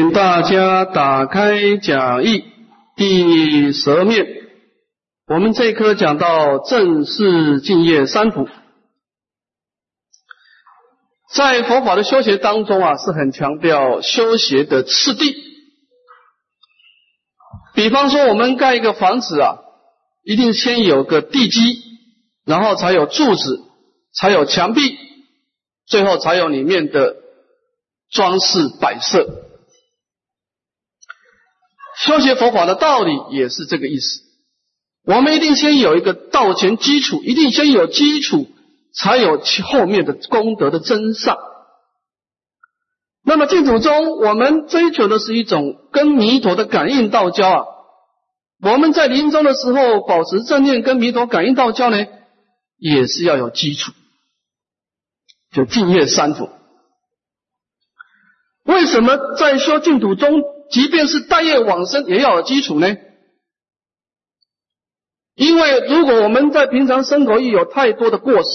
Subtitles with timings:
[0.00, 2.42] 请大家打开讲义
[2.96, 4.26] 第十面。
[5.26, 8.48] 我们这一课讲到正式敬业三福，
[11.34, 15.36] 在佛法的修学当中啊，是很强调修学的次第。
[17.74, 19.58] 比方说，我们盖一个房子啊，
[20.24, 21.78] 一定先有个地基，
[22.46, 23.60] 然后才有柱子，
[24.14, 24.96] 才有墙壁，
[25.86, 27.16] 最后才有里面的
[28.10, 29.49] 装饰摆设。
[32.04, 34.22] 修学佛法的道理也是这个意思。
[35.04, 38.46] 我们一定先有一个道前基础，一定先有基础，
[38.94, 41.36] 才有后面的功德的增上。
[43.22, 47.64] 那么净土中，我们追求的是一种跟弥陀的感应道交啊。
[48.62, 52.06] 我们在临终的时候保持正念，跟弥陀感应道交呢，
[52.78, 53.92] 也是要有基础，
[55.52, 56.48] 就净业三福。
[58.64, 60.30] 为什么在修净土中？
[60.70, 62.96] 即便是大业往生，也要有基础呢。
[65.34, 68.48] 因为如果我们在平常生活意有太多的过失，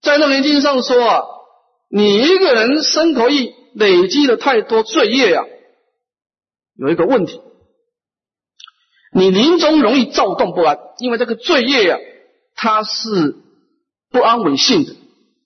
[0.00, 1.22] 在《楞严经》上说啊，
[1.90, 5.44] 你一个人生口意累积了太多罪业呀，
[6.76, 7.40] 有一个问题，
[9.12, 11.98] 你临终容易躁动不安，因为这个罪业呀，
[12.54, 13.36] 它是
[14.10, 14.96] 不安稳性的。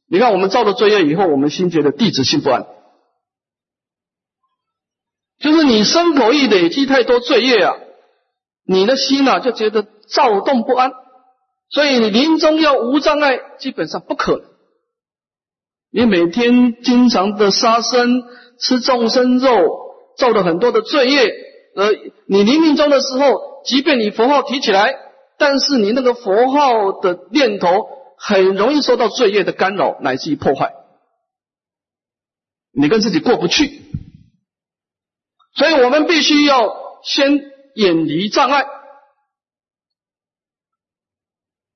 [0.09, 2.67] 你看我们造了罪业以后，我们心觉得地址性不安。
[5.43, 7.75] 就是你身口意累积太多罪业啊，
[8.65, 10.93] 你的心呢就觉得躁动不安，
[11.69, 14.45] 所以你临终要无障碍，基本上不可能。
[15.91, 18.23] 你每天经常的杀生、
[18.59, 19.51] 吃众生肉，
[20.17, 21.34] 造了很多的罪业，
[21.75, 21.93] 而
[22.27, 24.95] 你临命终的时候，即便你佛号提起来，
[25.39, 30.73] 但是你那个佛号的念头很容易受到罪业的干扰，乃至于破坏，
[32.73, 33.83] 你跟自己过不去。
[35.55, 37.39] 所以我们必须要先
[37.75, 38.64] 远离障碍，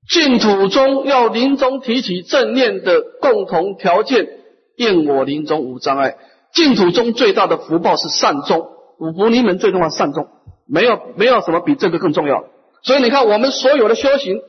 [0.09, 4.29] 净土中要临终提起正念的共同条件，
[4.77, 6.17] 愿我临终无障碍。
[6.53, 10.29] 净土中最大的福报是善终，五福临门最重要善终，
[10.67, 12.45] 没有没有什么比这个更重要。
[12.83, 14.41] 所以你看，我们所有的修行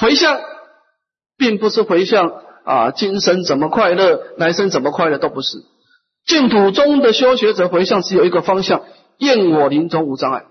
[0.00, 0.38] 回向，
[1.36, 5.58] 并不是回向啊，今生怎么快乐，来生怎么快乐，都不是。
[6.26, 8.84] 净土中的修学者回向只有一个方向：
[9.18, 10.46] 愿我临终无障碍，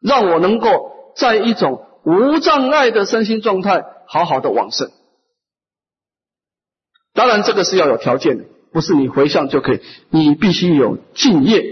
[0.00, 4.90] 让我能够在一种无障碍的身心状态，好好的往生。
[7.14, 9.80] 当然，这个是要有条件的，不是你回向就可以。
[10.10, 11.64] 你必须有敬业、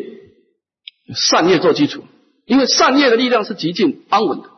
[1.14, 2.04] 善业做基础，
[2.46, 4.48] 因为善业的力量是极尽安稳的。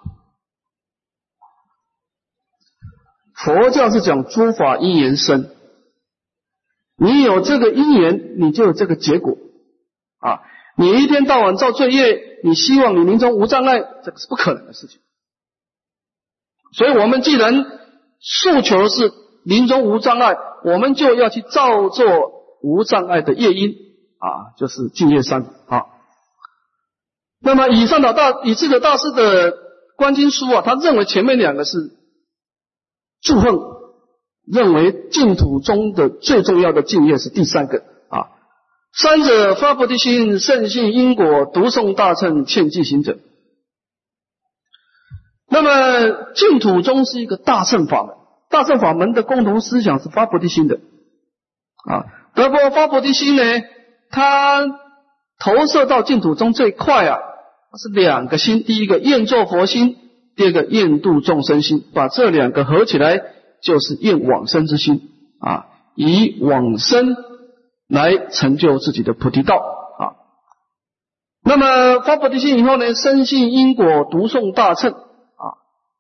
[3.35, 5.54] 佛教是讲诸法因缘生。
[6.97, 9.37] 你有这个因缘，你就有这个结果
[10.21, 10.41] 啊！
[10.77, 15.01] 你一天到晚造罪业，你希望你临终无障碍，这个是不可能的事情。
[16.73, 17.65] 所以，我们既然
[18.21, 19.13] 诉求是
[19.45, 22.07] 临终无障碍，我们就要去造作
[22.63, 23.71] 无障碍的业因
[24.19, 25.87] 啊，就是净业三啊。
[27.41, 29.53] 那么，以上的大以智者大师的
[29.97, 31.77] 观经书啊，他认为前面两个是
[33.21, 33.74] 祝贺。
[34.47, 38.29] 认为净土中的最重要的敬业是第三个啊，
[38.93, 43.19] 三者发菩提心，圣信因果，读诵大乘，劝记行者。
[45.49, 48.15] 那么净土中是一个大乘法门，
[48.51, 50.81] 大乘法门的共同思想是发菩提心的
[51.89, 52.05] 啊。
[52.35, 53.43] 不过发菩提心呢，
[54.11, 54.67] 它
[55.39, 57.19] 投射到净土中最快啊，
[57.79, 59.97] 是两个心，第一个愿作佛心，
[60.37, 63.23] 第二个愿度众生心，把这两个合起来。
[63.65, 65.11] 就是愿往生之心
[65.41, 67.17] 啊，以往生
[67.89, 70.21] 来成就自己的菩提道啊。
[71.43, 75.45] 那么发菩提心以后呢，深信因果，读诵大乘啊，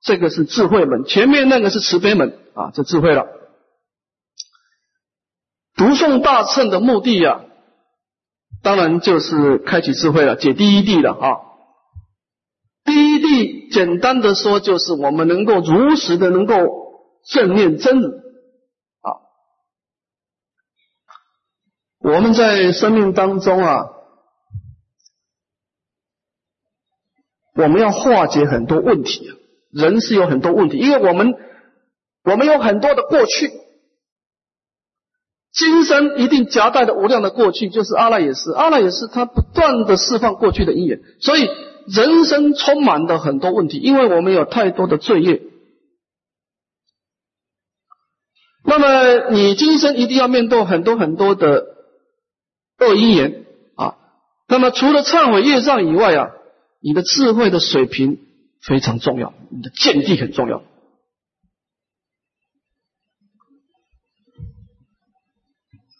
[0.02, 1.04] 这个是智慧门。
[1.04, 3.26] 前面那个是慈悲门啊，这智慧了。
[5.75, 7.41] 读诵大乘的目的呀，
[8.62, 11.26] 当然就是开启智慧了，解第一地了啊。
[12.84, 16.83] 第一地简单的说，就是我们能够如实的能够。
[17.26, 19.09] 正念真理啊！
[22.00, 23.87] 我们在生命当中啊，
[27.55, 29.31] 我们要化解很多问题。
[29.71, 31.35] 人是有很多问题，因为我们
[32.23, 33.50] 我们有很多的过去，
[35.53, 38.53] 今生一定夹带的无量的过去，就是阿赖耶识。
[38.53, 41.49] 阿赖耶识它不断的释放过去的因缘，所以
[41.88, 45.43] 人生充满了很多问题，因为我们有太多的罪业。
[48.76, 51.65] 那么你今生一定要面对很多很多的
[52.81, 53.44] 恶因缘
[53.76, 53.94] 啊。
[54.49, 56.31] 那么除了忏悔业障以外啊，
[56.81, 58.19] 你的智慧的水平
[58.67, 60.62] 非常重要，你的见地很重要。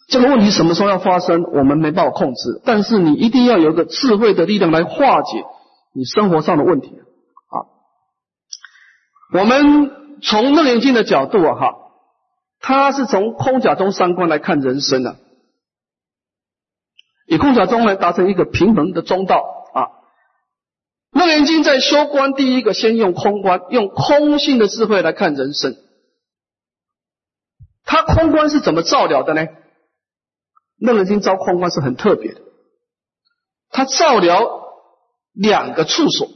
[0.09, 5.45] 这个问题什么时候要发生，我们没办法控制，但是你一定要有个智慧的力量来化解
[5.93, 7.55] 你生活上的问题啊。
[9.39, 11.73] 我们从楞严经的角度啊，哈，
[12.67, 15.17] 他是从空假中三观来看人生的，
[17.27, 19.35] 以空假中来达成一个平衡的中道
[19.71, 19.79] 啊。
[21.11, 25.75] 楞严经在修观，第一个先用空观，用空性的智慧来看人生。
[27.83, 29.45] 他空观是怎么照了的呢？
[30.79, 32.41] 楞严经招空观是很特别的，
[33.69, 34.63] 他照了
[35.33, 36.27] 两个处所，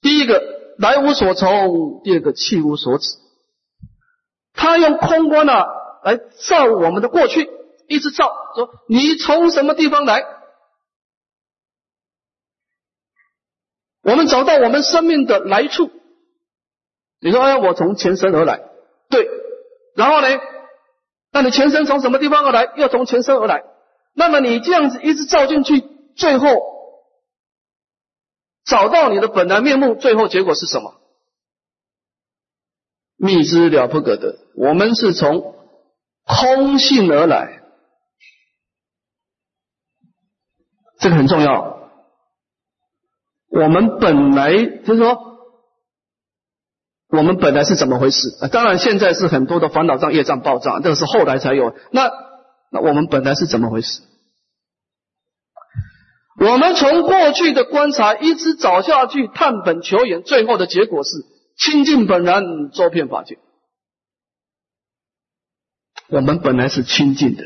[0.00, 0.40] 第一个
[0.78, 3.16] 来无所从，第二个去无所止。
[4.54, 5.64] 他用空观呢
[6.04, 7.50] 来照我们的过去，
[7.88, 10.24] 一直照，说你从什么地方来？
[14.02, 15.90] 我们找到我们生命的来处。
[17.20, 18.60] 你说哎，我从前身而来，
[19.08, 19.28] 对，
[19.94, 20.28] 然后呢？
[21.30, 22.72] 那你前身从什么地方而来？
[22.76, 23.64] 又从前身而来。
[24.12, 25.82] 那么你这样子一直照进去，
[26.14, 26.48] 最后
[28.64, 31.00] 找到你的本来面目，最后结果是什么？
[33.22, 34.34] 密之了不可得。
[34.56, 35.54] 我们是从
[36.26, 37.62] 空性而来，
[40.98, 41.88] 这个很重要。
[43.48, 44.52] 我们本来
[44.84, 45.38] 就是说，
[47.10, 48.28] 我们本来是怎么回事？
[48.50, 51.76] 当然，现在是很多的烦恼障、业障爆炸，这个是后来才有。
[51.92, 52.10] 那
[52.72, 54.02] 那我们本来是怎么回事？
[56.40, 61.10] 我们从过去的观察一直找下去，探本求源，最后的结果是
[61.56, 63.38] 清净本然，周遍法界。
[66.08, 67.44] 我们本来是清净的，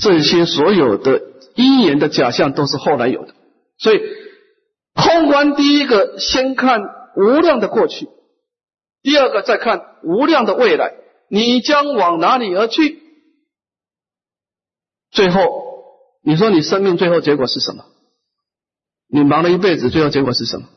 [0.00, 1.22] 这些所有的
[1.54, 3.34] 因缘的假象都是后来有的。
[3.78, 4.00] 所以
[4.94, 6.82] 空观第一个先看
[7.16, 8.08] 无量的过去，
[9.02, 10.94] 第二个再看无量的未来，
[11.28, 13.00] 你将往哪里而去？
[15.10, 15.62] 最后，
[16.22, 17.84] 你说你生命最后结果是什么？
[19.08, 20.68] 你忙了一辈子，最后结果是什么？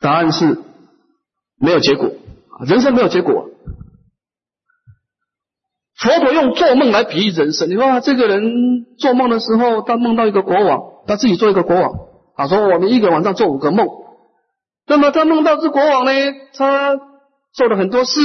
[0.00, 0.58] 答案是
[1.58, 2.10] 没有结果，
[2.66, 3.50] 人生没有结果。
[5.96, 7.68] 佛陀用做梦来比喻人生。
[7.68, 11.90] 你说这个人做梦的时候，他梦到一个国王，他自己做一个国王。
[12.36, 13.88] 啊，说我们一个晚上做五个梦。
[14.86, 16.12] 那么他梦到这国王呢，
[16.54, 16.96] 他
[17.52, 18.20] 做了很多事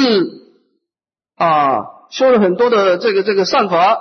[1.36, 1.92] 啊。
[2.12, 3.98] 修了很多的这个这个善法，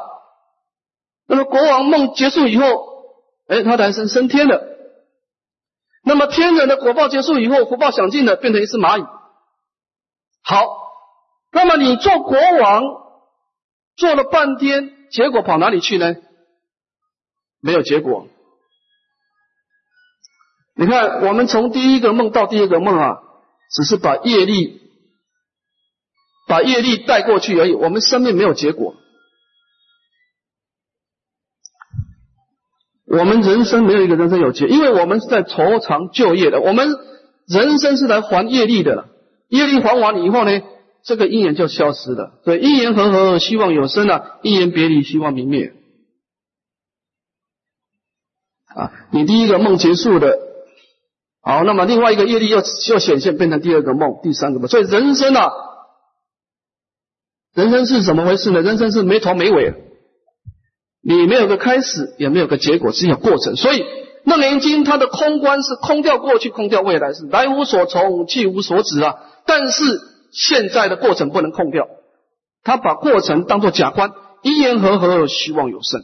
[1.26, 2.66] 那么国王梦结束以后，
[3.48, 4.71] 哎，他诞生升天了。
[6.04, 9.04] 那么天人的果报结束以后，福报享尽了，变成一只蚂蚁。
[10.42, 10.66] 好，
[11.52, 12.82] 那么你做国王
[13.96, 16.16] 做了半天，结果跑哪里去呢？
[17.60, 18.26] 没有结果。
[20.74, 23.18] 你看，我们从第一个梦到第二个梦啊，
[23.70, 24.80] 只是把业力。
[26.48, 28.96] 把业力带过去而已，我们生命没有结果，
[33.12, 36.88] 我们人生没有一个人生有结，因为我们是在酬偿就业的，我们
[37.46, 39.10] 人生是来还业力的，
[39.48, 40.62] 业力还完以后呢，
[41.04, 42.40] 这个因缘就消失了。
[42.42, 45.74] 所以因缘和合，希望有生啊；因缘别离，希望明灭。
[48.74, 50.38] 啊，你第一个梦结束的，
[51.42, 55.52] 好，那么另外一个业力又又显现，变成第二个梦、第三个梦，所以人生啊。
[57.54, 58.62] 人生是怎么回事呢？
[58.62, 59.74] 人生是没头没尾，
[61.04, 63.56] 你没有个开始，也没有个结果，只有过程。
[63.56, 63.80] 所以
[64.24, 69.16] 《楞严经》它的空观是空掉过去，空掉未来，是来无所从，去无所止啊。
[69.44, 69.82] 但是
[70.30, 71.88] 现在的过程不能空掉，
[72.62, 76.02] 他把过程当作假观，因缘和合，希望有生。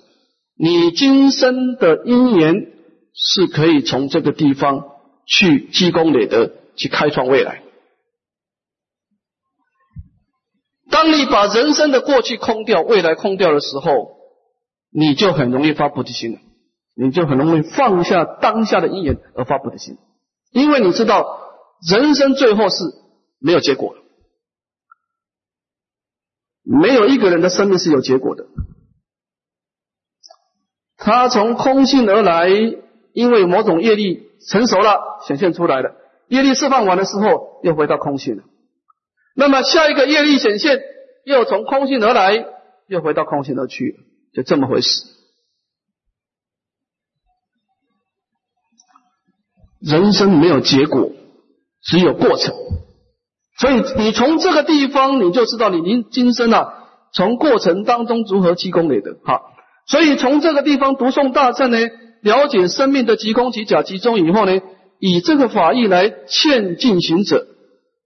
[0.59, 2.67] 你今生的因缘
[3.15, 4.85] 是可以从这个地方
[5.25, 7.63] 去积功累德，去开创未来。
[10.91, 14.18] 当你把人生的过去空掉，未来空掉的时候，
[14.91, 16.39] 你就很容易发菩提心了，
[16.95, 19.99] 你就很容易放下当下的因缘而发菩提心，
[20.51, 21.41] 因为你知道
[21.89, 22.85] 人生最后是
[23.39, 24.01] 没有结果的，
[26.65, 28.47] 没有一个人的生命是有结果的，
[30.97, 32.49] 他从空性而来，
[33.13, 35.95] 因为某种业力成熟了，显现出来了，
[36.29, 38.43] 业力释放完的时候，又回到空性了。
[39.37, 40.81] 那么下一个业力显现，
[41.25, 42.45] 又从空性而来，
[42.89, 43.97] 又回到空性而去，
[44.35, 45.05] 就这么回事。
[49.81, 51.13] 人生没有结果，
[51.83, 52.55] 只有过程。
[53.59, 56.75] 所以你从这个地方，你就知道你今今生啊，
[57.13, 59.17] 从过程当中如何积功累德。
[59.25, 59.41] 好，
[59.87, 61.79] 所以从这个地方读诵大乘呢，
[62.23, 64.61] 了解生命的即空即假即中以后呢，
[65.01, 67.47] 以这个法义来劝进行者，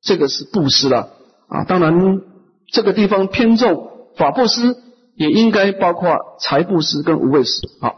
[0.03, 1.11] 这个是布施了
[1.49, 1.65] 啊。
[1.65, 1.93] 当然，
[2.71, 4.77] 这个地方偏重法布施，
[5.15, 7.61] 也应该包括财布施跟无畏施。
[7.81, 7.97] 好。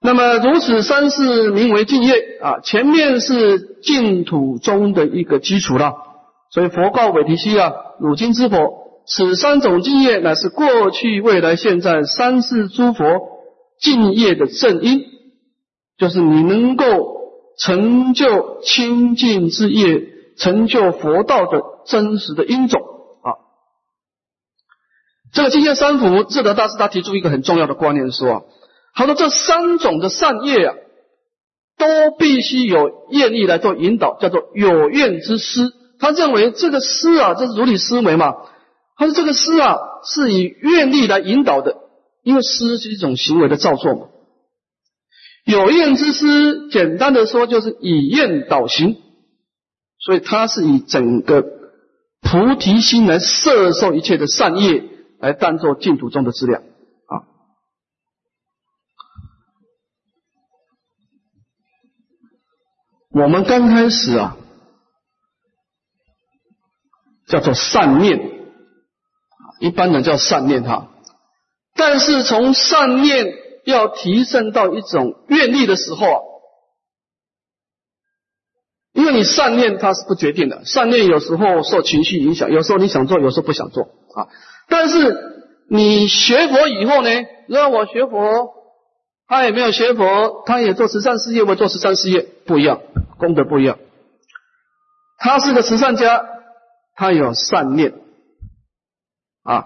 [0.00, 5.94] 那么如此三世名为净业啊，前面是净土中的一个基础了。
[6.50, 13.04] 所以佛告韦提希啊，汝今之佛，此三种净业乃是过去、未来、现在三世诸佛
[13.80, 15.04] 净业的正因，
[15.98, 16.86] 就是你能够
[17.58, 20.06] 成就清净之业、
[20.38, 22.80] 成就佛道的真实的因种。
[25.32, 28.46] 这个净业三福，智德大师他提出一个很重要的观念说。
[28.94, 30.74] 他说：“这三种的善业啊，
[31.76, 31.86] 都
[32.18, 35.70] 必须有愿力来做引导，叫做有愿之师。
[36.00, 38.34] 他认为这个师啊，这是如理思维嘛。
[38.96, 41.76] 他说这个师啊，是以愿力来引导的，
[42.24, 44.06] 因为师是一种行为的造作嘛。
[45.44, 48.96] 有愿之师，简单的说就是以愿导行，
[50.04, 51.44] 所以他是以整个
[52.20, 54.82] 菩提心来摄受一切的善业，
[55.20, 56.62] 来当做净土中的资料。”
[63.10, 64.36] 我们刚开始啊，
[67.26, 68.20] 叫做善念，
[69.58, 70.88] 一般人叫善念哈。
[71.74, 73.34] 但是从善念
[73.64, 76.20] 要提升到一种愿力的时候啊，
[78.92, 83.84] 因为你善念它是不决定的，善念有时候受情绪影响，有时候你想做，有时候不想做
[84.14, 84.28] 啊。
[84.68, 87.10] 但是你学佛以后呢，
[87.48, 88.54] 让我学佛，
[89.26, 92.80] 他也没有学佛，他也做慈善事业，我做慈善事业不一样。
[93.18, 93.78] 功德不一样，
[95.18, 96.24] 他是个慈善家，
[96.94, 97.94] 他有善念
[99.42, 99.64] 啊。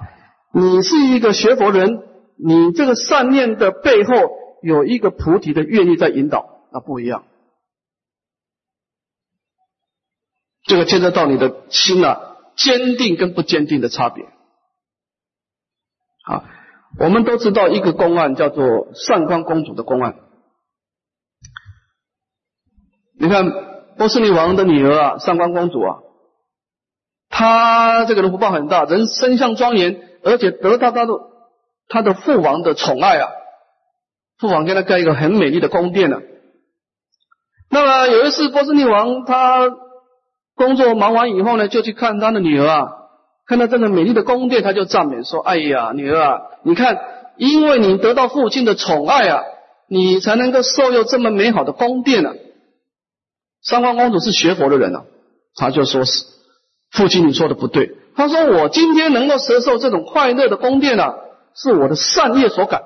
[0.54, 2.02] 你是一个学佛人，
[2.37, 4.14] 你这个善念的背后
[4.62, 7.25] 有一个菩提的愿力在引导，那不一样。
[10.64, 14.31] 这个牵涉到你的心啊，坚定跟不坚定的差别。
[16.24, 16.44] 好，
[16.98, 20.14] 我们都知道一个公案叫做上官公主的公案。
[23.18, 23.50] 你看
[23.96, 25.98] 波斯匿王的女儿啊，上官公主啊，
[27.28, 31.12] 她这个人福报很大，人身相庄严，而且得到她的
[31.88, 33.28] 她的父王的宠爱啊，
[34.38, 36.20] 父王给她盖一个很美丽的宫殿呢。
[37.70, 39.70] 那么有一次波斯匿王他
[40.54, 42.92] 工作忙完以后呢，就去看他的女儿啊，
[43.46, 46.99] 看到这个美丽的宫殿，他就赞美说：“哎呀，女儿啊，你看，
[47.37, 49.42] 因为你得到父亲的宠爱啊，
[49.88, 52.34] 你才能够受用这么美好的宫殿呢。”
[53.62, 55.04] 三皇公主是学佛的人啊，
[55.54, 56.25] 他就说是
[56.90, 57.96] 父亲你说的不对。
[58.14, 61.14] 他说我今天能够承受这种快乐的宫殿啊，
[61.54, 62.82] 是我的善业所感。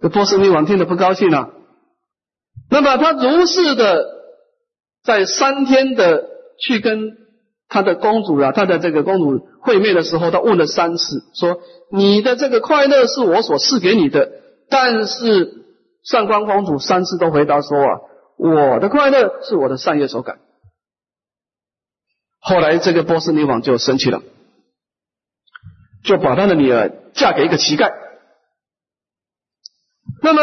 [0.00, 1.50] 这波斯匿王听得不高兴啊。
[2.70, 4.04] 那么他如是的
[5.02, 6.24] 在三天的
[6.58, 7.16] 去跟
[7.68, 11.58] 他的公主啊，他的这个公主会面的时候，他问了三次，说
[11.90, 14.30] 你的这个快乐是我所赐给你的，
[14.68, 15.64] 但是
[16.02, 18.00] 上官公主三次都回答说啊。
[18.36, 20.40] 我的快乐是我的善业所感。
[22.40, 24.22] 后来这个波斯女王就生气了，
[26.02, 27.92] 就把她的女儿嫁给一个乞丐。
[30.20, 30.42] 那么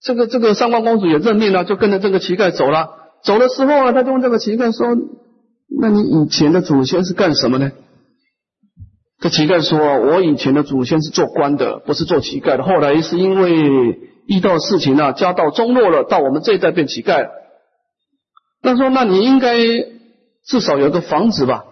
[0.00, 3.10] 这个这个上官公主也认命了，就跟着这个乞丐走了。
[3.24, 4.86] 走的时候啊，他就问这个乞丐说
[5.80, 7.72] ：“那你以前的祖先是干什么呢？”
[9.20, 12.62] 这乞丐说：“我以前的祖先是做官的，不是做乞丐的。
[12.62, 17.30] 后来是因为……”遇到事情啊，家道中落了，到我们这一代变乞丐了。
[18.62, 19.56] 那说，那你应该
[20.46, 21.64] 至少有个房子吧？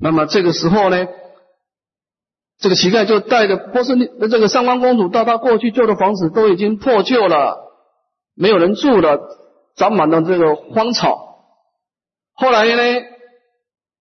[0.00, 1.06] 那么这个时候呢，
[2.58, 7.56] 这个乞丐就带着波斯那这个上官公主到他过去旧的房子，都已经破旧了，
[8.34, 9.20] 没有人住了，
[9.76, 11.31] 长满了这个荒草。
[12.34, 13.06] 后来呢，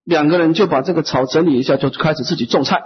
[0.04, 2.84] 两个人就把这个草整理一下，就开始自己种菜。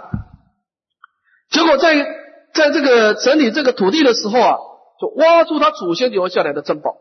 [1.50, 2.24] 结果在。
[2.54, 4.56] 在这个整理这个土地的时候啊，
[4.98, 6.96] 就挖出他祖先留下来的珍宝。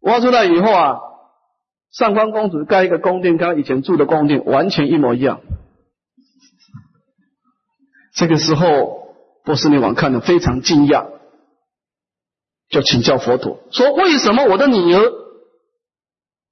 [0.00, 0.98] 挖出来以后啊，
[1.90, 5.40] 上官公主盖一个宫殿，跟他以前住的宫殿完全一模一样。
[8.14, 11.06] 这个时候，波斯匿王看得非常惊讶，
[12.68, 15.10] 就请教佛陀说：“为什么我的女儿？”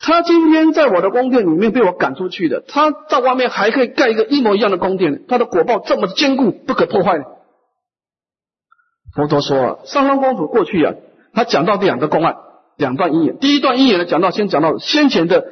[0.08, 7.18] 他今天在我的宫殿里面被我赶出去的，他在外面还可以盖一个一模一样的宫殿，他的果报这么坚固，不可破坏。
[9.14, 10.94] 佛陀说，上官公主过去啊，
[11.34, 12.36] 他讲到两个公案，
[12.78, 13.38] 两段因缘。
[13.38, 15.44] 第一段因缘呢，讲到先讲到先前的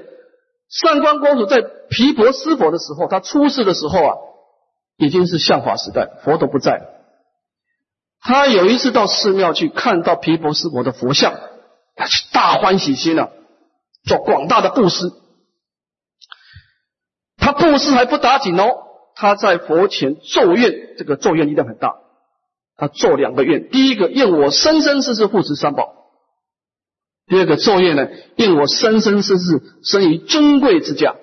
[0.70, 1.60] 上官公主在
[1.90, 4.14] 毗婆施佛的时候，她出世的时候啊，
[4.96, 6.80] 已经是相法时代，佛都不在。
[8.22, 11.34] 他有一次到寺庙去，看到毗婆施佛的佛像，
[11.94, 13.32] 他大欢喜心了，
[14.06, 15.12] 做广大的布施。
[17.36, 18.64] 他布施还不打紧哦，
[19.14, 21.96] 他在佛前咒愿，这个咒愿力量很大。
[22.76, 25.92] 他做两个愿，第一个愿我生生世世护持三宝；
[27.26, 31.16] 第二个咒愿呢，愿我生生世世生于尊贵之家。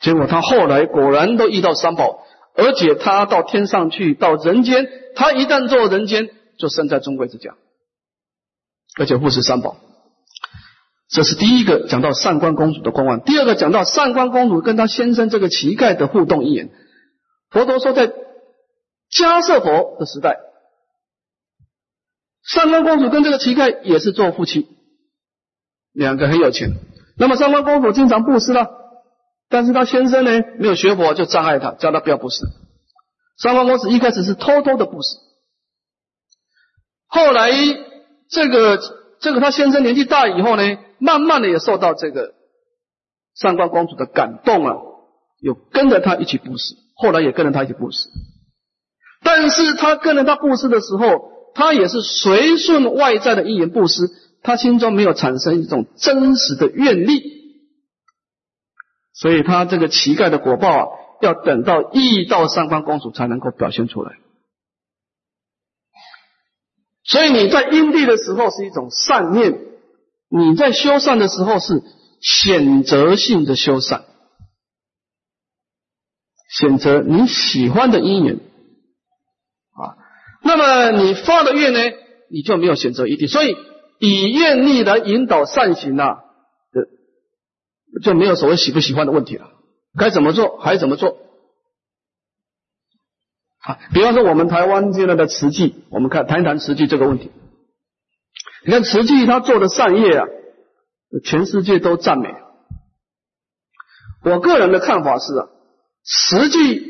[0.00, 2.24] 结果他后来果然都遇到三宝。
[2.60, 7.54] 而且他到天上去，到人间，他一旦做人间，就生在尊贵之家，
[8.98, 9.76] 而且护持三宝。
[11.08, 13.22] 这是第一个讲到上官公主的光环。
[13.22, 16.70] 第二个讲到上官公主跟她先生这个乞丐的互动一言。
[17.50, 18.08] 佛陀说，在
[19.10, 20.38] 迦舍佛的时代，
[22.42, 24.68] 上官公主跟这个乞丐也是做夫妻，
[25.92, 26.74] 两个很有钱。
[27.16, 28.68] 那么上官公主经常布施了。
[29.48, 32.44] 但是她先生呢，没有学佛，就障碍他，叫他不要布施。
[33.38, 35.16] 上官公子一开始是偷偷的布施，
[37.06, 37.50] 后来
[38.28, 38.78] 这个
[39.20, 40.62] 这个他先生年纪大以后呢，
[40.98, 42.34] 慢慢的也受到这个
[43.34, 44.76] 上官公主的感动啊，
[45.40, 48.08] 有跟着他一起布施，后来也跟着他一起布施。
[49.22, 54.08] 但是他跟着他布施的时候，他也是随顺外在的一言布施，
[54.42, 57.22] 他心中没有产生一种真实的愿力。
[59.12, 60.86] 所以他这个乞丐的果报啊，
[61.20, 64.12] 要等到遇到上官公主才能够表现出来。
[67.08, 69.58] 所以你在因地的时候是一种善念，
[70.28, 71.82] 你在修善的时候是
[72.20, 74.04] 选择性的修善，
[76.50, 79.96] 选择你喜欢的因缘啊。
[80.42, 81.80] 那么你发的愿呢，
[82.30, 83.56] 你就没有选择一地，所以
[83.98, 86.24] 以愿力来引导善行啊。
[88.04, 89.48] 就没有所谓喜不喜欢的问题了，
[89.98, 91.16] 该怎么做还怎么做
[93.60, 93.78] 啊？
[93.92, 97.30] 比方说我们台湾现在的慈济，我们看谈一谈慈济这个问题。
[98.64, 100.26] 你看慈济他做的善业啊，
[101.24, 102.28] 全世界都赞美。
[104.24, 105.46] 我个人的看法是啊，
[106.04, 106.82] 慈济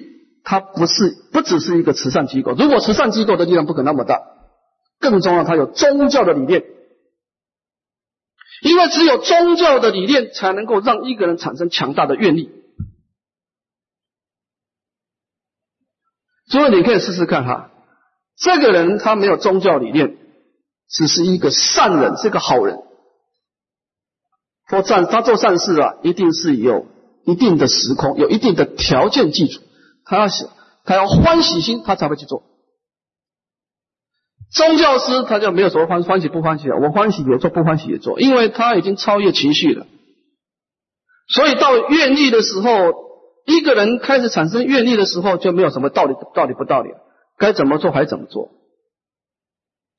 [0.44, 4.22] 它不是不只是一个慈善机构，如果慈善机构的力量不可那么大，
[4.98, 6.64] 更重要它有宗教的理念。
[8.62, 12.50] 因为只有宗教的理念，才能够让一个人产生强大的愿力。
[16.50, 17.70] 所以你可以试试看哈，
[18.36, 20.16] 这个人他没有宗教理念，
[20.88, 22.78] 只是一个善人，是个好人。
[24.68, 26.86] 做善，他做善事啊，一定是有
[27.24, 29.62] 一定的时空，有一定的条件基础。
[30.04, 30.48] 他要想，
[30.84, 32.42] 他要欢喜心，他才会去做。
[34.50, 39.86] 宗教师他就没有什么欢欢喜不欢喜了，我欢喜也做，不欢喜也做，因为他已经超越情绪了。
[41.28, 43.07] 所以到愿力的时候，
[43.48, 46.90] 一个人开始产生愿力的时候，就没有什么道理道理不道理，
[47.36, 48.50] 该怎么做还怎么做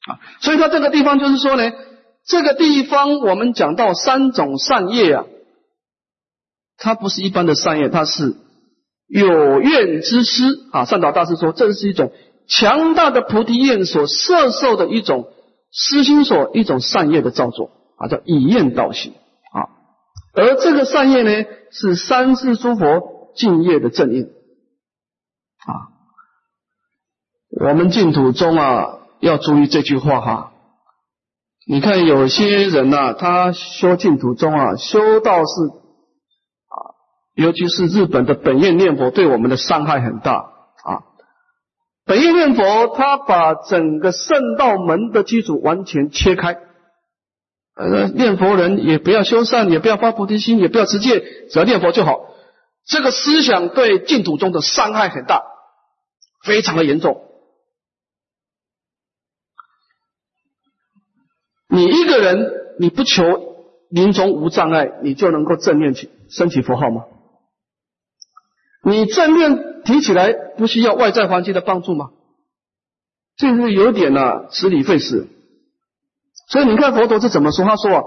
[0.08, 0.22] 啊。
[0.40, 1.72] 所以他这个地方就是说呢，
[2.26, 5.26] 这个地方我们讲到三种善业啊，
[6.78, 8.36] 它不是一般的善业，它是
[9.08, 10.86] 有愿之师啊。
[10.86, 12.12] 善导大师说，这是一种。
[12.52, 15.28] 强大的菩提愿所摄受的一种
[15.72, 19.14] 私心所一种善业的造作啊，叫以愿导行
[19.54, 19.70] 啊。
[20.34, 25.96] 而这个善业呢，是三世诸佛敬业的正因啊。
[27.60, 30.52] 我们净土中啊，要注意这句话哈。
[31.68, 36.74] 你看有些人呐，他修净土中啊，修道是啊，
[37.36, 41.04] 尤其是日本的本愿念佛，对我们的伤害很大啊。
[42.06, 46.58] 本愿念佛，他把整个圣道门的基础完全切开。
[47.76, 52.20] 呃，念佛人也不要修善，也不要发菩提心，也不要持戒，只要念佛就好。
[52.89, 55.43] 这个思想对净土中的伤害很大，
[56.43, 57.23] 非常的严重。
[61.69, 63.23] 你一个人，你不求
[63.91, 67.06] 临终无障碍，你就能够正念起升起佛号吗？
[68.84, 72.10] 你正面提起来，不需要外在环境的帮助吗？
[73.38, 75.28] 这是有点呢，此理费事。
[76.47, 77.63] 所以你看佛陀是怎么说？
[77.65, 78.04] 他说啊，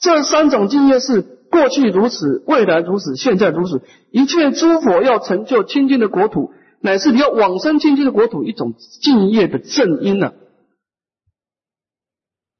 [0.00, 3.80] 这三种境界是过去如此，未来如此，现在如此。
[4.10, 10.32] 一切诸佛要成就清净的国土，乃是你要往生清净的国土一种敬业的正因呢。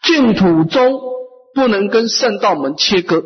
[0.00, 1.00] 净土中
[1.54, 3.24] 不能跟圣道门切割。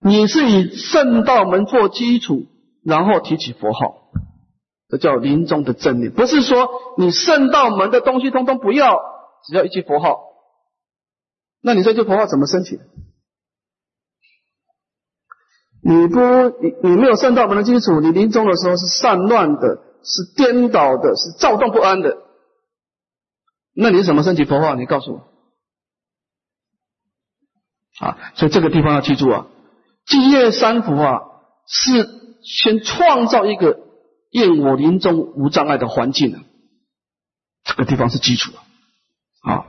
[0.00, 2.46] 你是以圣道门做基础，
[2.82, 4.10] 然后提起佛号，
[4.88, 6.08] 这叫临终的真理。
[6.08, 8.96] 不是说你圣道门的东西通通不要，
[9.46, 10.16] 只要一句佛号。
[11.60, 12.78] 那你说这佛号怎么升起？
[15.82, 16.20] 你不
[16.60, 22.16] 你你没有善道门的基础，你临终的时候是散乱的，是颠倒的，是躁动不安的。
[23.74, 24.74] 那你是什么升起佛法？
[24.74, 25.28] 你告诉我。
[28.04, 29.46] 啊，所以这个地方要记住啊，
[30.06, 31.20] 净业三福啊，
[31.66, 32.08] 是
[32.42, 33.78] 先创造一个
[34.30, 36.40] 愿我临终无障碍的环境啊，
[37.64, 38.62] 这个地方是基础啊。
[39.42, 39.66] 好，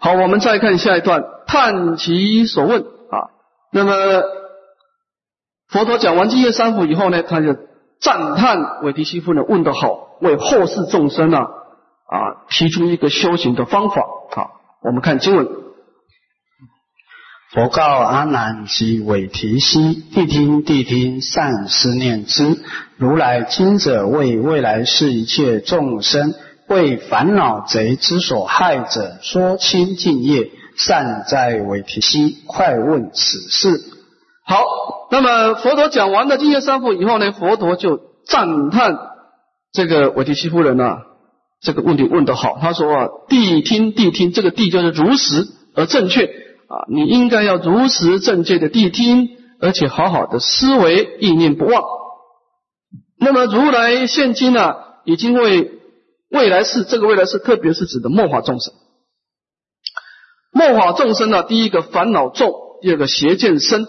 [0.00, 3.30] 好，我们再看下一段，探其所问啊。
[3.72, 4.22] 那么
[5.70, 7.56] 佛陀讲完这些三福以后呢，他就
[8.00, 12.16] 赞叹韦提西夫人问得好，为后世众生啊啊
[12.48, 14.02] 提出一个修行的方法。
[14.30, 14.50] 好，
[14.82, 15.46] 我们看经文。
[17.52, 22.58] 佛告阿难及韦提希：谛听，谛听，善思念之。
[22.96, 26.34] 如来今者为未来世一切众生，
[26.68, 30.50] 为烦恼贼之所害者，说清净业。
[30.76, 33.80] 善哉，韦提希，快问此事。
[34.46, 34.62] 好，
[35.10, 38.98] 那么佛陀讲完了净业三福以后呢，佛陀就赞叹
[39.72, 40.98] 这个韦提希夫人啊，
[41.60, 42.58] 这个问题问得好。
[42.60, 46.26] 他说啊，谛听，谛听，这个谛就是如实而正确。
[46.70, 49.28] 啊，你应该要如实正确的谛听，
[49.60, 51.82] 而且好好的思维，意念不忘。
[53.18, 55.72] 那么如来现今呢，已经为
[56.30, 58.72] 未来世，这个未来世，特别是指的末法众生。
[60.52, 63.88] 末法众生呢，第一个烦恼重，第二个邪见深，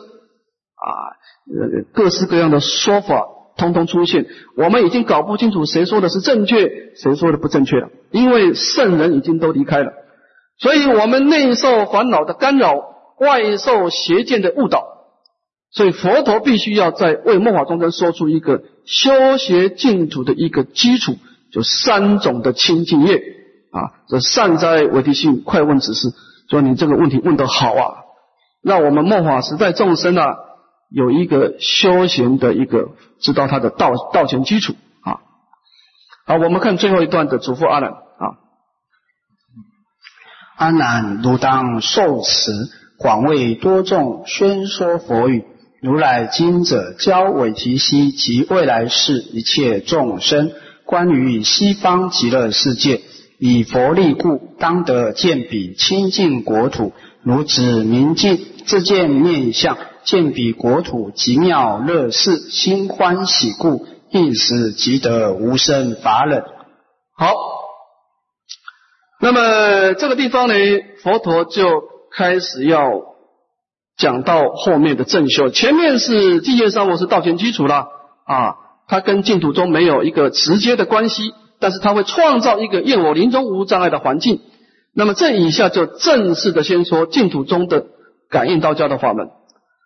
[0.82, 1.14] 啊，
[1.46, 4.26] 呃，各式各样的说法通通出现，
[4.58, 9.94] 我们已经搞不清楚谁说的是正确，谁说的不正确了，因为圣人已经都离开了。
[10.58, 12.74] 所以我们内受烦恼的干扰，
[13.20, 14.86] 外受邪见的误导，
[15.72, 21.14] 所以佛陀必须要在为末法众生说出一个修学净土的一个基础，
[21.52, 23.18] 就三种的清净业
[23.72, 24.02] 啊。
[24.08, 26.10] 这善哉为提性快问此事，
[26.50, 27.96] 说你这个问题问得好啊，
[28.64, 30.36] 让我们末法时代众生啊
[30.92, 35.20] 有一个修行的一个知道他的道道前基础啊。
[36.26, 37.94] 好，我们看最后一段的嘱咐阿难。
[40.58, 42.52] 阿难，如当受持，
[43.00, 45.44] 广为多众宣说佛语。
[45.82, 50.52] 如来今者教韦提希及未来世一切众生，
[50.86, 53.02] 关于西方极乐世界，
[53.40, 66.44] 以佛力故，当得见彼清净国土，如指明镜，自见面相，见彼国土极妙乐事，心欢喜故，应时即得无生法忍。
[67.16, 67.34] 好。
[69.24, 70.56] 那么这个地方呢，
[71.04, 72.90] 佛陀就开始要
[73.96, 75.52] 讲到后面的正修。
[75.52, 77.86] 前面是地业上我是道前基础了
[78.26, 78.56] 啊，
[78.88, 84.42] 它跟净土中没有一个直接的关系，但是它会创造一个愿我临终无障碍的环境。
[84.96, 87.86] 那么这以下就正式的先说净土中的
[88.28, 89.30] 感应道教的法门。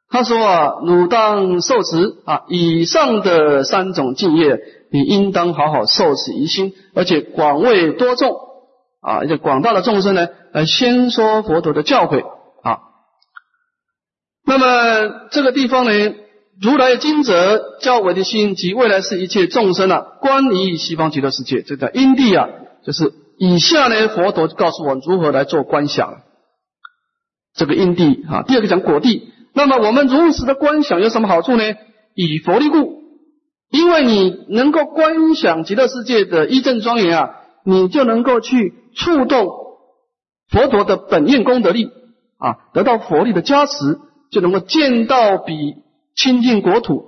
[0.09, 4.59] 他说啊，汝当受持啊，以上的三种敬业，
[4.91, 8.45] 你应当好好受持一心，而且广为多众。
[9.01, 12.25] 啊，而且广大的众生呢，来先说佛陀的教诲
[12.63, 12.79] 啊。
[14.43, 16.15] 那么这个地方呢，
[16.59, 22.47] 如来经者教我的心及未来是一切众生啊，观于西方极乐世界，这个因地啊，
[22.83, 26.21] 就是以下呢，佛陀就告诉我如何来做观想。
[27.53, 29.33] 这个因地啊，第二个讲果地。
[29.55, 31.63] 那么我们如实的观想有什么好处呢？
[32.13, 33.01] 以佛力故，
[33.71, 37.29] 因为你能够观想极乐世界的一正庄严啊，
[37.65, 38.85] 你就能够去。
[38.97, 39.49] 触动
[40.47, 41.89] 佛陀的本愿功德力
[42.37, 43.99] 啊，得到佛力的加持，
[44.31, 45.53] 就能够见到比
[46.15, 47.03] 清净国土。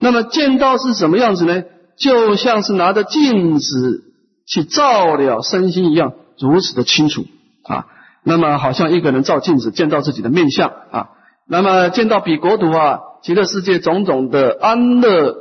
[0.00, 1.62] 那么见到是什么样子呢？
[1.96, 4.02] 就像是拿着镜子
[4.48, 7.24] 去照了身心一样，如此的清楚
[7.62, 7.86] 啊。
[8.24, 11.10] 那么好像一个人照镜子见到自己的面相啊。
[11.48, 15.36] 那么见到彼国土啊，极乐世界种种的安乐，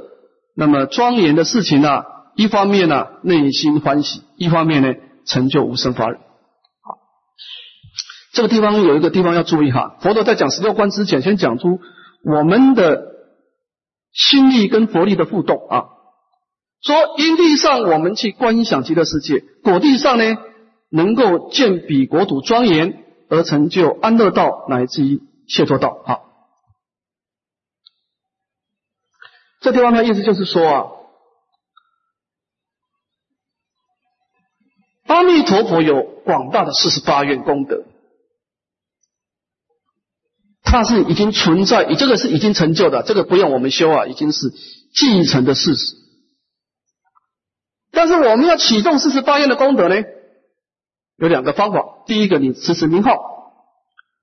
[0.56, 2.04] 那么庄严的事情呢，
[2.36, 4.94] 一方面呢内心欢喜，一方面呢。
[5.28, 6.20] 成就无生法忍。
[6.20, 7.00] 好，
[8.32, 9.98] 这个地方有一个地方要注意哈。
[10.02, 11.80] 佛陀在讲十六观之前，先讲出
[12.24, 13.08] 我们的
[14.14, 15.86] 心力跟佛力的互动啊。
[16.84, 20.38] 说因地上我们去观想极乐世界，果地上呢
[20.92, 26.02] 能够见彼国土庄严而成就安乐道乃至于解脱道。
[26.06, 26.26] 好，
[29.62, 30.92] 这地方的意思就是说啊。
[35.08, 37.84] 阿弥陀佛有广大的四十八愿功德，
[40.64, 44.50] 他是已经存在，你这个是已经成就的，这个不用我们修啊，已经是
[44.96, 45.96] 继承的事实。
[47.92, 49.96] 但是我们要启动四十八愿的功德呢，
[51.18, 53.12] 有两个方法：第一个，你持持名号；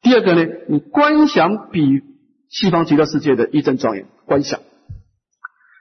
[0.03, 2.03] 第二个呢，你观想比
[2.51, 4.61] 西方极乐世界的一真庄严观想。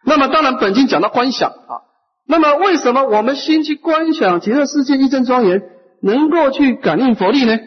[0.05, 1.81] 那么当然本经讲到观想啊，
[2.27, 5.61] 那么为什么我们先去观想极乐世界一真庄严，
[6.01, 7.59] 能够去感应佛力呢？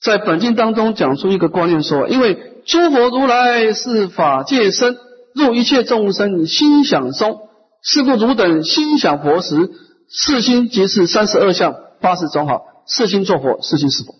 [0.00, 4.96] 在本经当中讲出一个观念说，因为诸佛如来是法界身，
[5.34, 7.48] 入一切众生心想中，
[7.82, 9.70] 是故汝等心想佛时，
[10.08, 14.14] 四心即是三十二相八十种好，四心作佛，四心是佛。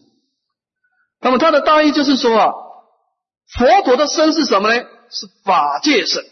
[1.21, 2.53] 那么它的大意就是说啊，
[3.57, 4.83] 佛陀的身是什么呢？
[5.11, 6.23] 是法界身。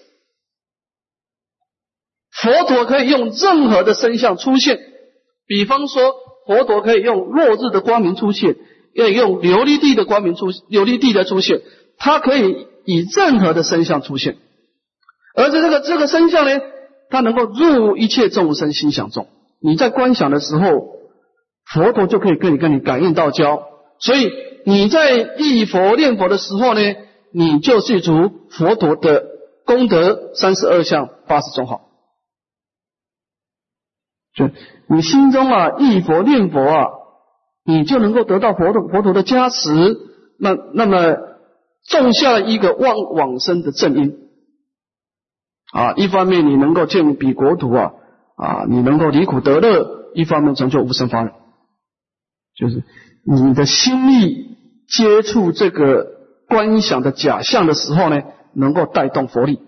[2.31, 4.79] 佛陀可以用任何的身相出现，
[5.47, 6.15] 比方说，
[6.47, 8.57] 佛陀可以用落日的光明出现。
[8.97, 11.63] 可以用琉璃地的光明出琉璃地的出现，
[11.99, 14.37] 它可以以任何的身相出现，
[15.35, 16.61] 而且这个这个身相呢，
[17.11, 19.27] 它能够入一切众生心想中。
[19.61, 20.69] 你在观想的时候，
[21.65, 23.67] 佛陀就可以跟你跟你感应道交。
[23.99, 24.31] 所以
[24.65, 26.81] 你在忆佛念佛的时候呢，
[27.33, 29.25] 你就记住佛陀的
[29.65, 31.89] 功德三十二相八十种好。
[34.35, 34.51] 就
[34.89, 36.87] 你心中啊忆佛念佛啊。
[37.67, 39.73] 你就能够得到佛陀佛陀的加持，
[40.39, 41.17] 那那么
[41.89, 44.29] 种下一个望往生的正因
[45.73, 45.95] 啊。
[45.95, 47.93] 一方面你能够见彼国土啊
[48.37, 51.33] 啊，你能够离苦得乐；一方面成就无生法忍，
[52.55, 52.85] 就是
[53.27, 54.57] 你的心力
[54.89, 56.07] 接触这个
[56.49, 58.23] 观想的假象的时候呢，
[58.55, 59.61] 能够带动佛力，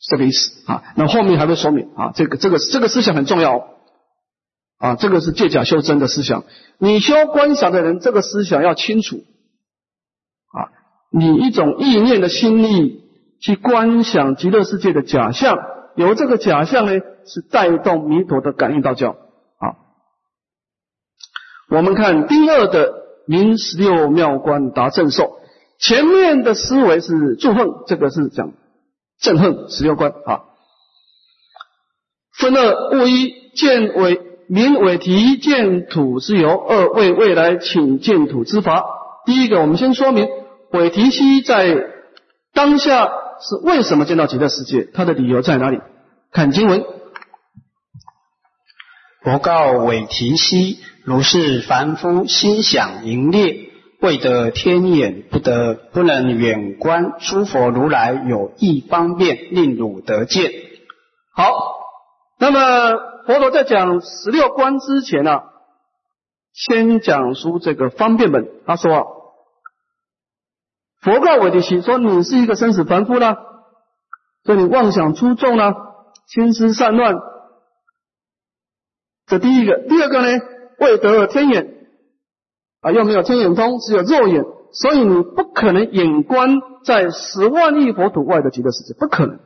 [0.00, 0.82] 这个意思啊。
[0.96, 3.78] 那后面还会说明啊，这个这个这个思想很重要。
[4.78, 6.44] 啊，这个是借假修真的思想。
[6.78, 9.16] 你修观想的人，这个思想要清楚。
[9.16, 10.70] 啊，
[11.10, 13.02] 你一种意念的心力
[13.40, 15.58] 去观想极乐世界的假象，
[15.96, 16.92] 由这个假象呢，
[17.26, 19.16] 是带动弥陀的感应道教。
[21.70, 22.94] 我们看第二的
[23.26, 25.38] 明十六妙观达正受，
[25.78, 28.52] 前面的思维是祝贺，这个是讲
[29.20, 30.42] 正恨十六观啊。
[32.38, 34.24] 分二物一见为。
[34.50, 38.82] 名为提见土之由，二为未来请见土之法。
[39.26, 40.26] 第一个，我们先说明
[40.70, 41.76] 韦提希在
[42.54, 43.10] 当下
[43.42, 45.80] 是为什么见到极乐世界，他的理由在哪里？
[46.32, 46.82] 看经文。
[49.22, 50.78] 佛告韦提希：
[51.08, 60.52] 如是凡夫心想淫猎，未得天眼，不得不能远观诸佛如来有意方便，令汝得见。
[61.34, 61.52] 好，
[62.38, 63.08] 那么。
[63.28, 65.42] 佛陀在讲十六观之前呢，
[66.54, 68.48] 先讲述这个方便门。
[68.64, 69.04] 他说：“啊，
[71.02, 73.36] 佛告韦提希说，你是一个生死凡夫呢，
[74.46, 75.74] 说你妄想出众呢，
[76.26, 77.16] 心思散乱。
[79.26, 80.28] 这第一个，第二个呢，
[80.78, 81.88] 未得天眼
[82.80, 89.40] 啊，又没有天眼通，只有肉眼，所以你不可能眼观在十万亿佛土外的极乐世界，不可能。”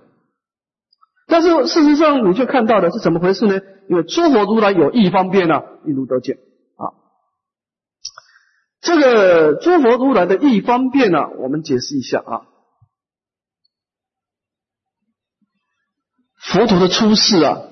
[1.29, 3.61] 但是事实上，你却看到的是怎么回事呢？
[3.89, 6.37] 因为诸佛如来有意方便啊，一如得见
[6.77, 6.93] 啊。
[8.81, 12.43] 这个诸佛如来的意方便呢，我们解释一下啊。
[16.37, 17.63] 佛陀的出世啊，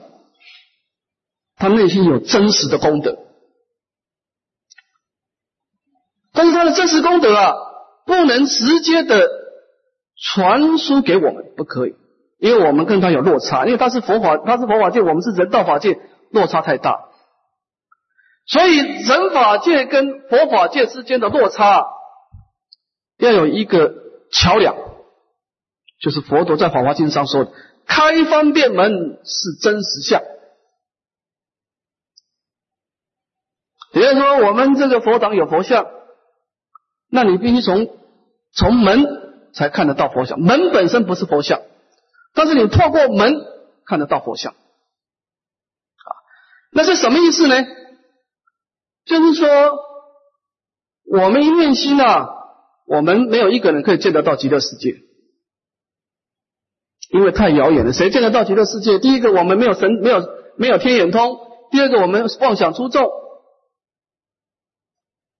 [1.56, 3.18] 他内心有真实的功德，
[6.40, 7.52] 但是他的真实功德啊，
[8.06, 9.28] 不能直接的
[10.16, 11.94] 传输给我们，不可以。
[12.38, 16.00] 因为我们跟他有落差，因为他是佛法，他是佛法界，我们是人道法界，
[16.30, 17.10] 落差太大，
[18.46, 21.84] 所以人法界跟佛法界之间的落差，
[23.18, 23.92] 要有一个
[24.32, 24.74] 桥梁，
[26.00, 27.52] 就是佛陀在《法华经》上说的
[27.86, 30.22] “开方便门是真实相”，
[33.92, 35.86] 也就是说，我们这个佛堂有佛像，
[37.10, 37.88] 那你必须从
[38.52, 39.04] 从门
[39.52, 41.60] 才看得到佛像，门本身不是佛像。
[42.32, 43.34] 但是你透过门
[43.84, 46.10] 看得到佛像，啊，
[46.72, 47.56] 那是什么意思呢？
[49.04, 49.48] 就是说，
[51.10, 52.28] 我们一念心啊，
[52.86, 54.94] 我们没有一个人可以见得到极乐世界，
[57.10, 57.92] 因为太遥远了。
[57.92, 59.00] 谁见得到极乐世界？
[59.00, 60.22] 第一个，我们没有神，没有
[60.56, 61.34] 没有天眼通；
[61.72, 63.10] 第二个，我们妄想出众。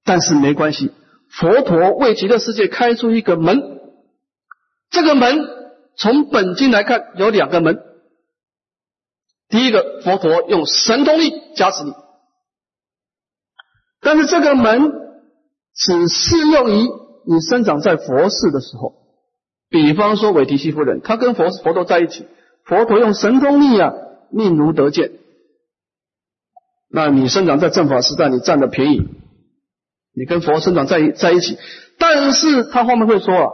[0.03, 0.91] 但是没关系，
[1.39, 3.81] 佛陀为极乐世界开出一个门，
[4.91, 5.61] 这个门。
[5.97, 7.79] 从本经来看，有两个门。
[9.49, 11.93] 第一个，佛陀用神通力加持你，
[14.01, 14.93] 但是这个门
[15.75, 16.89] 只适用于
[17.27, 18.95] 你生长在佛寺的时候。
[19.69, 22.27] 比方说，韦提希夫人，她跟佛佛陀在一起，
[22.65, 23.93] 佛陀用神通力啊，
[24.31, 25.13] 命如得见。
[26.89, 29.03] 那你生长在正法时代，你占了便宜，
[30.13, 31.59] 你跟佛生长在一在一起。
[31.99, 33.51] 但是他后面会说啊。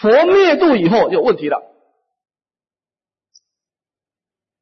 [0.00, 1.60] 佛灭度以后有问题了，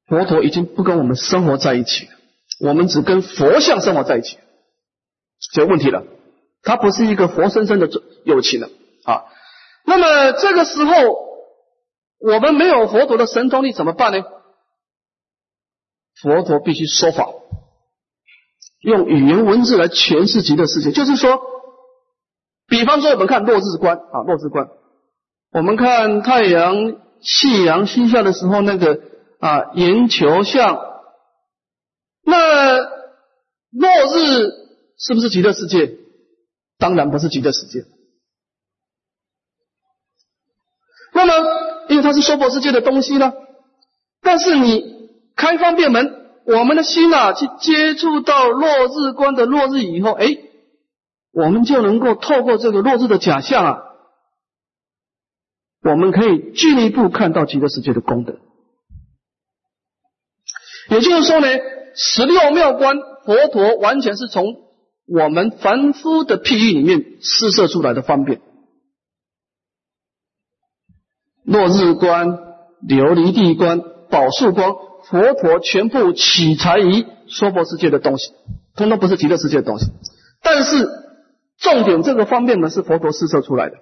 [0.06, 2.08] 佛陀已经不跟我们生活在一起，
[2.60, 4.38] 我们只跟佛像生活在一起，
[5.58, 6.04] 有问题了。
[6.62, 7.88] 他不是一个活生生的
[8.24, 8.68] 友情了
[9.04, 9.24] 啊。
[9.84, 10.94] 那么这个时候，
[12.18, 14.24] 我们没有佛陀的神通力怎么办呢？
[16.22, 17.28] 佛陀必须说法，
[18.80, 20.92] 用语言文字来诠释极乐世界。
[20.92, 21.40] 就是说，
[22.66, 24.68] 比方说我们看落日观啊，落日观，
[25.52, 26.74] 我们看太阳
[27.20, 29.00] 夕阳西下的时候那个
[29.40, 30.78] 啊圆球像，
[32.22, 34.50] 那落日
[34.98, 35.98] 是不是极乐世界？
[36.78, 37.84] 当然不是极乐世界。
[41.12, 41.32] 那么，
[41.88, 43.32] 因为它是娑婆世界的东西呢，
[44.20, 50.26] 但是你开方便门，我们的心啊，去接触到落日观的落日以后，哎，
[51.32, 53.78] 我们就能够透过这个落日的假象啊，
[55.82, 58.38] 我们可以进一步看到极乐世界的功德。
[60.88, 61.48] 也就是说呢，
[61.96, 64.54] 十六妙观佛陀完全是从
[65.08, 68.40] 我们凡夫的譬喻里面施设出来的方便。
[71.44, 72.28] 落日观、
[72.86, 73.80] 琉璃地观、
[74.10, 74.76] 宝树光，
[75.10, 78.32] 佛陀全部取材于娑婆世界的东西，
[78.74, 79.86] 通通不是极乐世界的东西。
[80.42, 80.88] 但是
[81.58, 83.76] 重点，这个方面呢是佛陀施设出来的。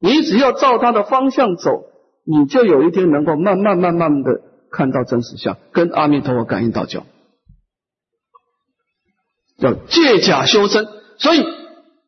[0.00, 1.84] 你只要照他的方向走，
[2.24, 4.40] 你就有一天能够慢慢慢慢的
[4.70, 7.04] 看到真实相，跟阿弥陀佛感应道交。
[9.58, 10.86] 叫借假修真。
[11.18, 11.44] 所以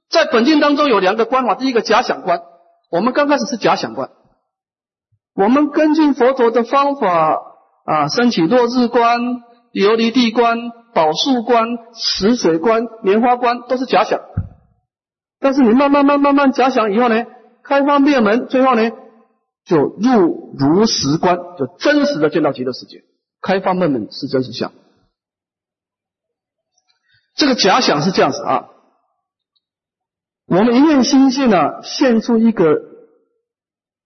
[0.08, 2.42] 在本经当中有两个观法，第一个假想观，
[2.90, 4.10] 我们刚开始是假想观。
[5.34, 7.55] 我们根据佛陀的方法
[7.86, 9.20] 啊，升起落日观、
[9.72, 10.58] 琉璃地观、
[10.92, 14.20] 宝树观、池水观、莲花观，都是假想。
[15.40, 17.24] 但是你慢慢慢慢慢假想以后呢，
[17.62, 18.90] 开方便门，最后呢，
[19.64, 23.04] 就入如实观，就真实的见到极乐世界。
[23.40, 24.72] 开方便门是真实相。
[27.36, 28.68] 这个假想是这样子啊，
[30.46, 32.94] 我们一念心性呢，现出一个。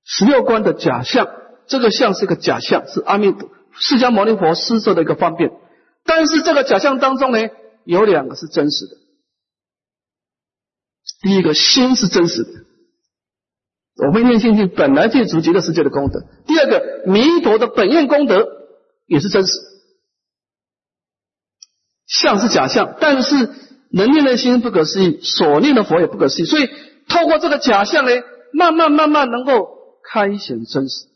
[0.02, 1.28] 十六观的假象，
[1.66, 3.48] 这个像是个假象，是阿弥陀
[3.80, 5.50] 释迦牟尼佛施设的一个方便。
[6.04, 7.48] 但是这个假象当中呢，
[7.84, 8.92] 有两个是真实的。
[11.22, 12.50] 第一个心是真实的，
[14.06, 16.20] 我们念心性本来就足极乐世界的功德。
[16.46, 18.46] 第二个弥陀的本愿功德
[19.06, 19.52] 也是真实。
[22.06, 23.50] 相是假象，但是
[23.90, 26.44] 能念的心不可思议，所念的佛也不可思议。
[26.44, 26.68] 所以
[27.08, 28.12] 透过这个假象呢，
[28.52, 29.80] 慢慢慢慢能够。
[30.02, 31.06] 开显真实，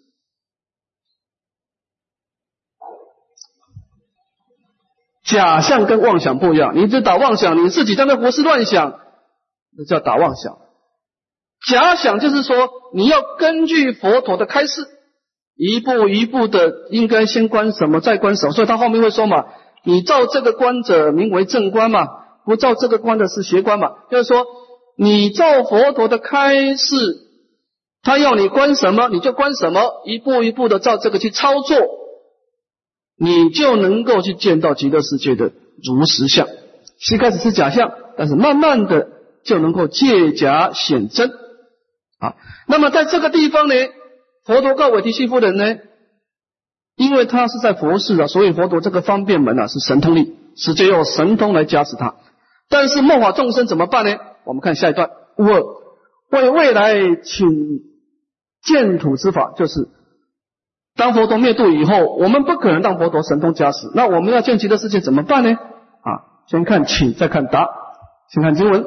[5.25, 6.77] 假象跟妄想不一样。
[6.77, 9.01] 你这打妄想，你自己在那胡思乱想，
[9.77, 10.59] 那叫打妄想。
[11.67, 14.87] 假想就是说，你要根据佛陀的开示，
[15.57, 18.53] 一步一步的，应该先观什么，再观什么。
[18.53, 19.47] 所以他后面会说嘛，
[19.85, 22.07] 你照这个观者名为正观嘛，
[22.45, 23.93] 不照这个观的是邪观嘛。
[24.11, 24.45] 就是说，
[24.97, 27.21] 你照佛陀的开示。
[28.07, 31.79] 他要你观什么，你就观什么，一步一步的照这个去操作，
[33.17, 36.47] 你就能够去见到极乐世界的如实相。
[37.13, 39.09] 一开始是假象，但是慢慢的
[39.45, 41.31] 就能够借假显真
[42.19, 42.35] 啊。
[42.67, 43.75] 那么在这个地方呢，
[44.45, 45.77] 佛陀告韦提希夫人呢，
[46.97, 52.15] 因为他是在佛世啊，所以佛陀这个方便门啊是神通力，直接用神通来加持他。
[52.69, 54.17] 但是末法众生怎么办呢？
[54.45, 55.83] 我们看下一段，我
[56.31, 57.95] 为未来请。
[58.67, 59.91] 建土之法就是，
[60.97, 65.51] 当佛陀灭度以后，我们不可能让佛陀神通加持，那我们要见极乐世界怎么办呢？
[65.51, 66.11] 啊，
[66.47, 67.69] 先看请，再看答，
[68.33, 68.87] 先看经文。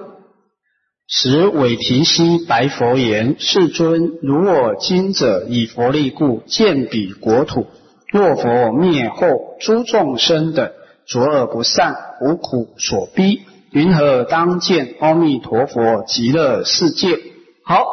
[1.09, 7.67] 时韦提希白佛言：“世尊，如我今者以佛力故，见彼国土。
[8.11, 9.27] 若佛灭后，
[9.59, 10.69] 诸众生等
[11.05, 13.41] 浊而不善，无苦所逼，
[13.71, 17.19] 云何当见阿弥陀佛极乐世界？”
[17.65, 17.85] 好。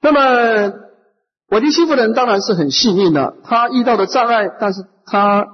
[0.00, 0.72] 那么，
[1.50, 5.46] 韦提希夫人当然是很幸运的，他遇到的障碍，但是他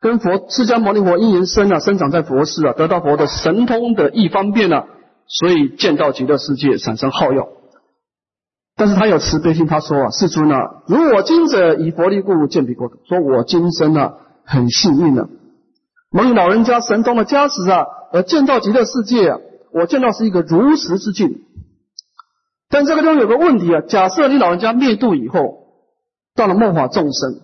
[0.00, 4.84] 跟佛释迦牟尼佛因缘深啊，生长在佛世啊，得到佛的神通的一方便啊，
[5.26, 7.48] 所以见到极乐世界，产生好用。
[8.76, 14.14] 但是他有慈悲心，他说啊，世尊啊，如我今者以佛力故见彼国土，说我今生啊
[14.44, 15.26] 很幸运啊，
[16.10, 19.38] 蒙老人家神通的加持啊，而见到极乐世界啊，
[19.72, 21.40] 我见到是一个如实之境。
[22.72, 25.66] 但这个地方有个问题啊，假设你老人家灭度以后，
[26.34, 27.42] 到了末法众生，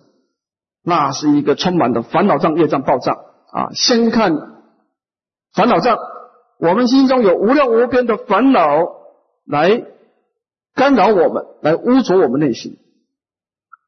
[0.83, 3.15] 那是一个充满的烦恼障、业障、报障
[3.51, 3.69] 啊。
[3.73, 4.35] 先看
[5.53, 5.99] 烦恼障，
[6.57, 8.63] 我们心中有无量无边的烦恼
[9.45, 9.83] 来
[10.73, 12.79] 干扰我们，来污浊我们内心。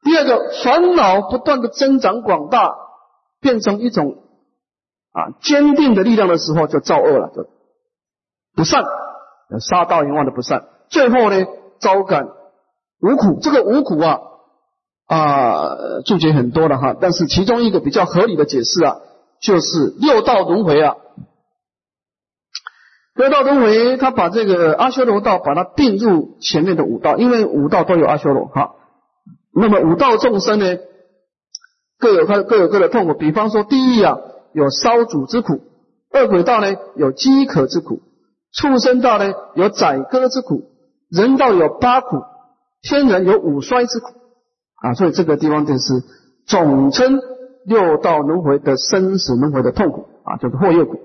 [0.04, 2.72] 第二个，烦恼不断的增长广大，
[3.40, 4.22] 变成一种
[5.10, 7.48] 啊坚定的力量的时候，就造恶了，就
[8.54, 8.84] 不善，
[9.58, 10.68] 杀盗淫妄的不善。
[10.92, 11.46] 最后呢，
[11.80, 12.28] 招感
[13.00, 13.40] 无苦。
[13.40, 14.20] 这个无苦啊
[15.06, 15.68] 啊
[16.04, 18.98] 注解很多的哈，但是其中一个比较合理的解释啊，
[19.40, 20.96] 就是六道轮回啊。
[23.14, 28.72] 六道轮回，他把这个阿修罗道把它并入前面的五道，因为五道都有阿修罗哈。
[29.54, 30.78] 那么五道众生呢，
[31.98, 33.14] 各有各各有各的痛苦。
[33.14, 34.18] 比方说，地狱啊
[34.52, 35.60] 有烧煮之苦，
[36.10, 38.00] 恶鬼道呢有饥渴之苦，
[38.52, 40.71] 畜生道呢有宰割之苦，
[41.14, 42.22] 人道有八苦，
[42.80, 44.06] 天人有五衰之苦
[44.82, 44.94] 啊。
[44.94, 45.80] 所以这个地方就是
[46.46, 47.20] 总称
[47.66, 50.98] 六道轮回的生死轮回的痛苦啊，就是祸业苦。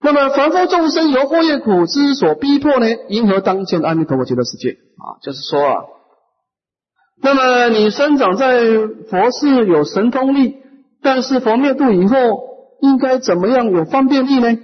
[0.00, 5.18] 那么凡夫众生由祸业苦之所逼迫呢，因何当见阿弥陀佛极乐世界啊？
[5.22, 5.74] 就是说啊，
[7.20, 8.64] 那么你生长在
[9.10, 10.58] 佛寺有神通力，
[11.02, 12.16] 但是佛灭度以后，
[12.80, 14.56] 应该怎么样有方便力呢？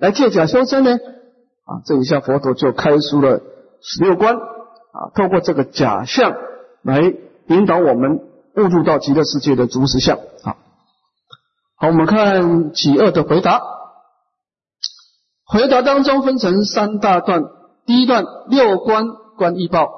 [0.00, 0.90] 来借假修真呢？
[0.90, 3.40] 啊，这一下佛陀就开出了
[3.82, 6.34] 十六关啊，透过这个假象
[6.82, 7.00] 来
[7.46, 8.20] 引导我们
[8.56, 10.56] 误入到极乐世界的足实相啊。
[11.76, 13.62] 好，我们看己二的回答。
[15.46, 17.42] 回答当中分成三大段，
[17.84, 19.88] 第一段六关关一报，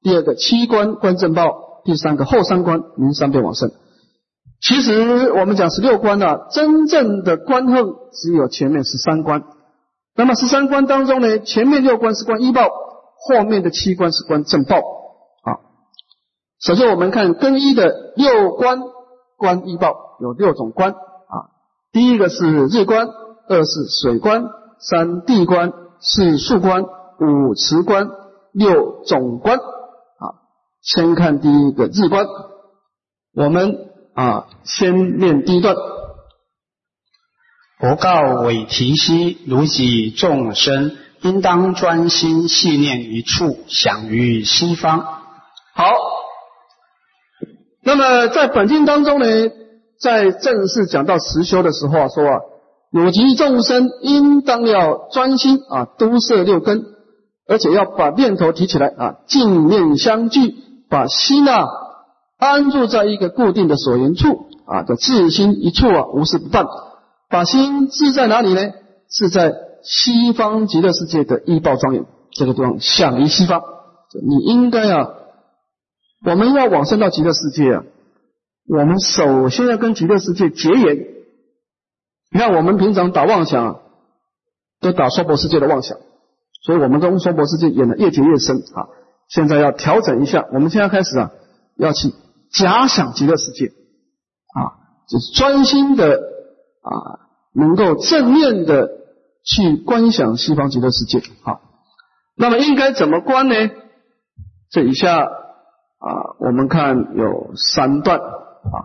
[0.00, 3.70] 第二个七关关正报，第三个后三关名三遍往生。
[4.58, 9.44] 其实我们讲十六关呢，真正的关后只有前面十三关。
[10.14, 12.70] 那么十三关当中呢，前面六关是关一报，
[13.28, 15.60] 后面的七关是关正报啊。
[16.60, 18.80] 首先我们看更一的六关
[19.36, 21.50] 关一报有六种关啊，
[21.92, 23.08] 第一个是日关，
[23.48, 24.44] 二是水关。
[24.78, 28.10] 三地关，四树关，五池关，
[28.52, 29.56] 六总关。
[29.56, 30.36] 啊，
[30.82, 32.26] 先看第一个日关。
[33.34, 33.74] 我们
[34.14, 35.74] 啊，先念第一段。
[37.80, 45.00] 佛告韦提希：如己众生，应当专心系念一处，想于西方。
[45.74, 45.84] 好。
[47.82, 49.26] 那么在本经当中呢，
[50.00, 52.40] 在正式讲到实修的时候啊，说啊。
[52.92, 56.84] 有极众生，应当要专心啊，都摄六根，
[57.46, 60.54] 而且要把念头提起来啊，净念相聚，
[60.88, 61.66] 把心呐
[62.38, 66.66] 安住在一个固定的所缘处啊，叫自心一处啊，无事不办。
[67.28, 68.70] 把心置在哪里呢？
[69.10, 69.52] 是在
[69.86, 73.62] 西方极乐世界的医报庄严这个地方，想于西方。
[74.26, 75.10] 你应该啊，
[76.24, 77.84] 我们要往生到极乐世界啊，
[78.68, 81.06] 我们首先要跟极乐世界结缘。
[82.32, 83.80] 你看，我们平常打妄想，
[84.80, 85.98] 都打娑婆世界的妄想，
[86.64, 88.88] 所以我们跟娑婆世界演的越结越深啊。
[89.28, 91.30] 现在要调整一下，我们现在开始啊，
[91.76, 92.12] 要去
[92.52, 94.74] 假想极乐世界啊，
[95.08, 96.20] 就是专心的
[96.82, 97.20] 啊，
[97.54, 98.90] 能够正面的
[99.46, 101.60] 去观想西方极乐世界好。
[102.36, 103.54] 那么应该怎么观呢？
[104.70, 108.76] 这一下啊，我们看有三段啊，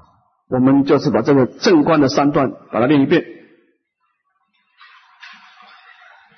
[0.47, 3.25] 我们就是把这个正观的三段把它练一遍。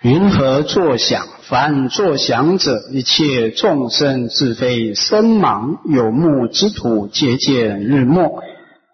[0.02, 1.28] 云何作想？
[1.44, 8.42] 凡作想者，一切众生自非身盲有目之土，皆见日没。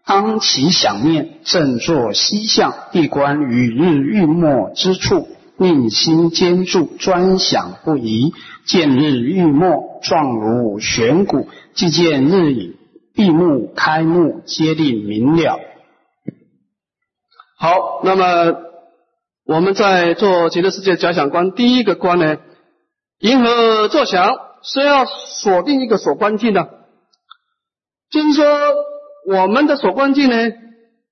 [0.09, 8.33] 当其想念，正坐西向，闭关与日欲没之处，令心坚住，专想不移。
[8.65, 12.75] 见日欲没，状如悬鼓；即见日影，
[13.13, 15.59] 闭目开目，皆令明了。
[17.59, 18.65] 好，那么。
[19.45, 22.37] 我们在做极乐世界假想观，第一个观呢，
[23.19, 26.67] 银河作想是要锁定一个锁关境呢，
[28.11, 28.45] 就是说
[29.31, 30.35] 我们的锁关境呢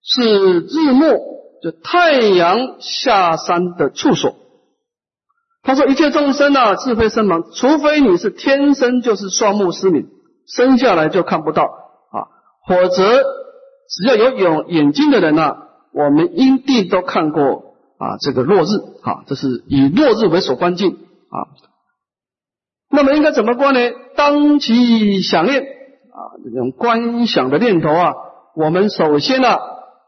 [0.02, 1.20] 是日暮，
[1.62, 4.36] 就太阳下山的处所。
[5.64, 10.08] 他说一切众生啊，自非生盲，除非你是天生就是双目失明，
[10.48, 12.18] 生下来就看不到啊，
[12.68, 13.24] 否则
[13.90, 15.56] 只要有有眼睛的人呢，
[15.94, 17.66] 我们一定都看过。
[18.00, 18.68] 啊，这个落日，
[19.02, 21.50] 啊，这是以落日为所观境啊。
[22.92, 23.80] 那么应该怎么观呢？
[24.16, 25.66] 当其想念
[26.18, 28.16] 啊，这种观想的念头啊，
[28.56, 29.60] 我们首先呢，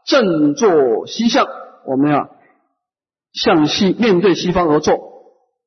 [0.04, 1.46] 正坐西向，
[1.86, 2.30] 我们要
[3.32, 4.94] 向西面对西方而坐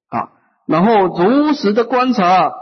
[0.10, 0.34] 啊，
[0.68, 2.54] 然后如实的观察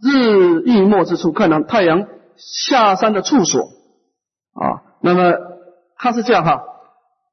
[0.00, 2.06] 日欲没之处，看到太阳
[2.36, 4.94] 下山的处所啊。
[5.02, 5.34] 那么
[5.96, 6.62] 它是这样哈，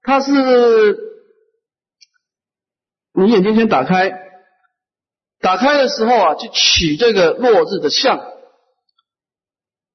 [0.02, 1.12] 它是。
[3.14, 4.10] 你眼睛先打开，
[5.42, 8.22] 打开的时候啊，就取这个落日的相，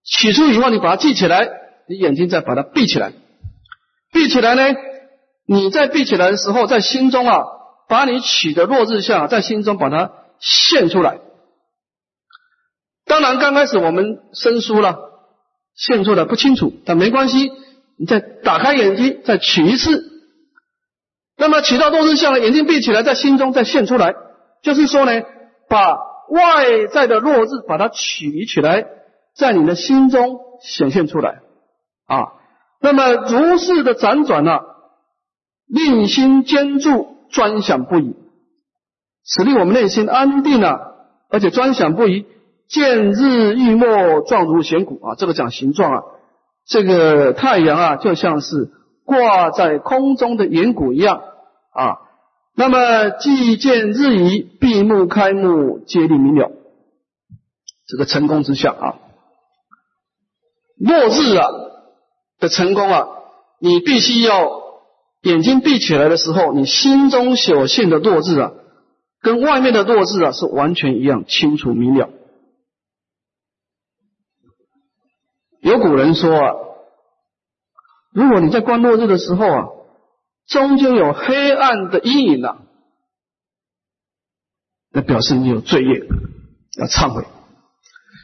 [0.07, 1.51] 取出以后，你把它记起来，
[1.89, 3.13] 你眼睛再把它闭起来，
[4.13, 4.63] 闭起来呢，
[5.47, 7.45] 你在闭起来的时候，在心中啊，
[7.89, 11.19] 把你取的落日相在心中把它现出来。
[13.05, 14.97] 当然，刚开始我们生疏了，
[15.75, 17.51] 现出来不清楚，但没关系，
[17.99, 20.05] 你再打开眼睛，再取一次。
[21.37, 24.15] 那么取到落日相了，眼睛闭起来，在心中再现出来，
[24.63, 25.23] 就是说呢。
[25.69, 25.97] 把
[26.31, 28.87] 外在的弱智把它取起来，
[29.37, 31.41] 在你的心中显现出来
[32.07, 32.33] 啊。
[32.81, 34.61] 那么如是的辗转呢，
[35.67, 38.15] 令心坚住，专想不已，
[39.25, 40.95] 使令我们内心安定了，
[41.29, 42.27] 而且专想不已。
[42.69, 43.87] 见日欲没，
[44.27, 45.15] 状如弦鼓啊。
[45.17, 46.03] 这个讲形状啊，
[46.67, 48.71] 这个太阳啊，就像是
[49.05, 51.23] 挂在空中的圆鼓一样
[51.73, 51.99] 啊。
[52.57, 56.51] 那么，既见日移，闭目开目，皆立明了。
[57.87, 58.95] 这个成功之相啊，
[60.79, 61.49] 落日啊
[62.39, 63.07] 的成功啊，
[63.61, 64.63] 你必须要
[65.23, 68.53] 眼睛闭起来的时候，你心中所现的落日啊，
[69.21, 72.11] 跟外面的落日啊是完全一样，清楚明了。
[75.61, 76.55] 有古人说啊，
[78.13, 79.69] 如果你在观落日的时候啊。
[80.49, 82.59] 中间有黑暗的阴影了，
[84.93, 86.05] 那表示你有罪业，
[86.79, 87.25] 要忏悔。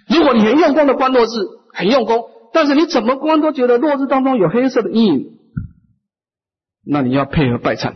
[0.07, 1.29] 如果你很用功的观落日，
[1.73, 5.39] 很用功，但是你怎么观都觉得落日当中有黑色的阴影，
[6.85, 7.95] 那你要配合拜忏，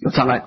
[0.00, 0.44] 有障碍，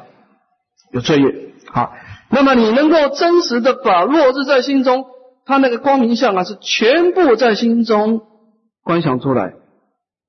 [0.92, 1.54] 有罪业。
[1.68, 1.94] 好，
[2.30, 5.06] 那么你能够真实的把落日在心中，
[5.46, 8.22] 它那个光明相啊，是全部在心中
[8.84, 9.54] 观想出来。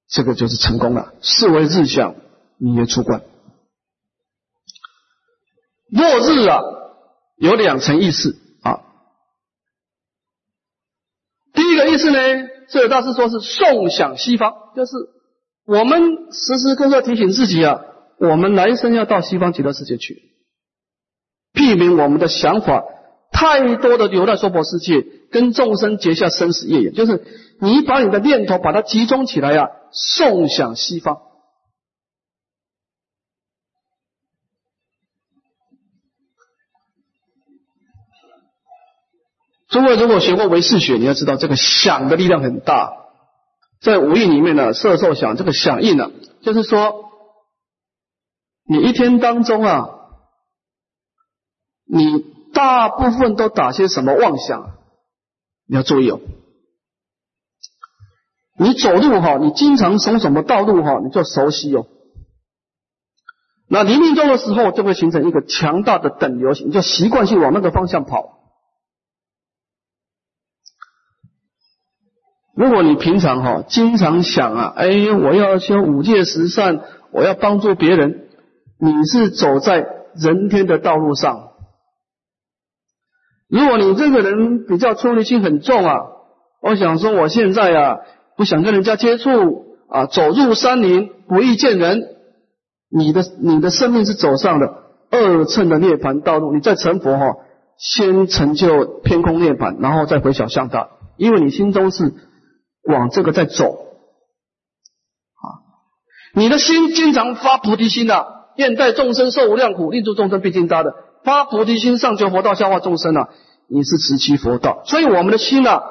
[0.09, 2.14] 这个就是成功了，视为日相，
[2.59, 3.22] 你也出关。
[5.88, 6.61] 落日啊，
[7.36, 8.38] 有两层意思
[12.11, 12.48] 啊。
[12.72, 14.92] 第一个，大师说是送享西方，就是
[15.66, 16.00] 我们
[16.32, 17.80] 时时刻刻提醒自己啊，
[18.18, 20.22] 我们来生要到西方极乐世界去，
[21.53, 22.84] 避免我们的想法
[23.32, 27.22] 太多的留在娑婆世界，跟众生结下生死业缘，就是
[27.61, 29.68] 你把你的念头把它集中起来啊。
[29.94, 31.18] 送向西方。
[39.72, 42.92] 诸位如果学过唯识学，你要知道这个想的力量很大。
[43.80, 46.10] 在无意里面呢，色受想这个响应呢，
[46.42, 47.10] 就是说，
[48.68, 49.88] 你一天当中啊，
[51.86, 54.74] 你大部分都打些什么妄想？
[55.66, 56.20] 你要注意哦。
[58.58, 61.86] 你走路哈，你经常从什么道路哈，你就熟悉哦。
[63.68, 68.41] 那黎明中的时候，就会形成一个强大的等流型，就习惯性往那个方向跑。
[72.57, 76.80] 如果你平常哈，经常想啊，哎，我要修五戒十善，
[77.12, 78.26] 我要帮助别人，
[78.78, 81.50] 你是走在人天的道路上。
[83.48, 85.96] 如果你这个人比较出离心很重啊，
[86.62, 87.98] 我想说，我现在啊。
[88.34, 92.03] 不想跟人家接触啊，走入山林不易见人。
[92.90, 96.55] 你的你的生命是走上了二乘的涅槃道路。
[96.55, 97.26] 你在成佛哈，
[97.76, 100.88] 先成就偏空涅槃，然后再回小向大，
[101.18, 102.14] 因为你心中是
[102.83, 105.45] 往这个在走啊。
[106.35, 108.24] 你的心经常发菩提心呐，
[108.57, 110.95] 愿待众生受无量苦，令诸众生毕竟大的。
[111.24, 113.28] 发菩提心上求佛道，消化众生啊，
[113.68, 114.83] 你是持其佛道。
[114.87, 115.83] 所以我们的心啊，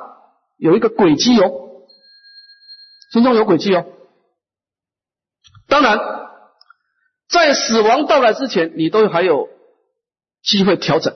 [0.57, 1.51] 有一个轨迹哦。
[3.13, 3.85] 心中有轨迹哦，
[5.67, 5.99] 当然，
[7.29, 9.49] 在死亡到来之前，你都还有
[10.43, 11.13] 机会调整。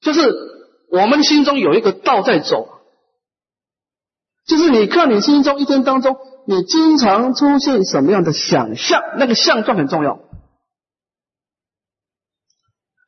[0.00, 0.20] 就是
[0.90, 2.75] 我们心中有一个道在走，
[4.46, 6.16] 就是你看你心中一天当中，
[6.46, 10.20] 你经常出现什么样的想象，那个相状很重要。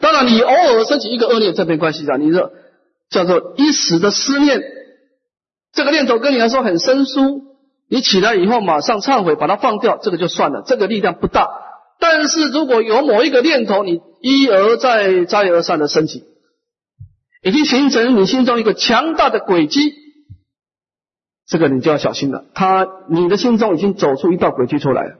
[0.00, 2.52] 当然，你偶尔升起一个恶念，这没关系的，你这
[3.10, 4.62] 叫做一时的思念，
[5.72, 7.42] 这个念头跟你来说很生疏。
[7.90, 11.48] 你起来以后马上忏悔，把它放掉，这个就算了，这个力量不大。
[11.98, 16.24] 但是如果有某一个念头，你一而再、再而三的升起，
[17.42, 19.94] 已经形成你心中一个强大的轨迹，
[21.48, 22.44] 这个你就要小心了。
[22.54, 25.16] 他，你的心中已经走出一道轨迹出来了，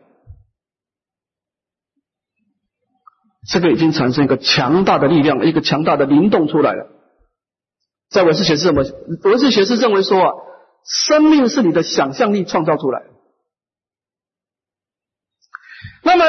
[3.51, 6.87] 这个已经产生一个强大的力量，一个强大的灵动出来了。
[8.11, 8.85] 在唯识学是么？
[9.24, 10.33] 唯识学是认为说啊。
[11.07, 13.03] 生命是你的想象力创造出来。
[16.03, 16.24] 那么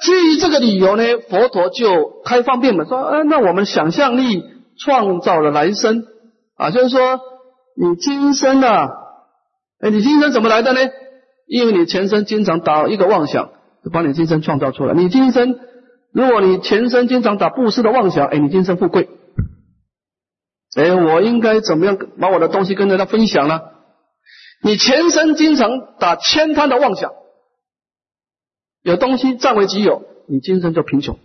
[0.00, 4.42] 基于这个理由呢，佛陀就开方便门说：，呃，那我们想象力
[4.76, 6.04] 创造了来生
[6.56, 7.20] 啊，就是说
[7.74, 8.90] 你今生啊，
[9.82, 10.80] 哎，你今生怎么来的呢？
[11.46, 13.50] 因为你前生经常打一个妄想，
[13.92, 14.94] 把你今生创造出来。
[14.94, 15.58] 你今生，
[16.12, 19.10] 如果你前生经常打布施的妄想，哎，你今生富贵。
[20.76, 23.60] 哎，我应该怎么样把我的东西跟人家分享呢？
[24.62, 27.10] 你前生经常打悭贪的妄想，
[28.82, 31.18] 有东西占为己有，你今生就贫穷。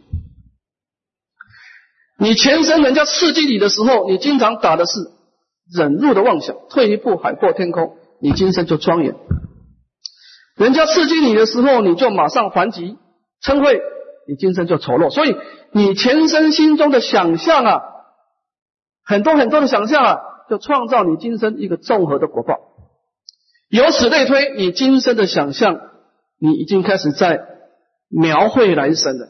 [2.18, 4.93] 你前生人家刺激你的时候，你经常打的是
[5.72, 9.15] 忍辱的妄想，退一步海阔天空，你今生就庄严。
[10.55, 12.97] 人家刺激你的时候，你就马上还击
[13.43, 13.80] 嗔恚，
[14.28, 15.09] 你今生就丑陋。
[15.09, 15.36] 所以
[15.72, 17.82] 你前生心中的想象啊。
[19.05, 20.18] 很多很多的想象啊，
[20.49, 22.55] 就创造你今生一个综合的果报。
[23.70, 25.80] 由此类推，你今生的想象，
[26.39, 27.39] 你已经开始在
[28.09, 29.30] 描绘来生了。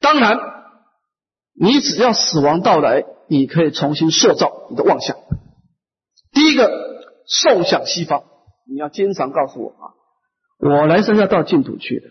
[0.00, 0.38] 当然，
[1.54, 5.14] 你只要死亡到来，你可以重新塑造你的妄想。
[6.32, 6.70] 第一个，
[7.26, 8.24] 受想西方，
[8.68, 9.84] 你要经常告诉我啊，
[10.58, 12.06] 我来生要到净土去的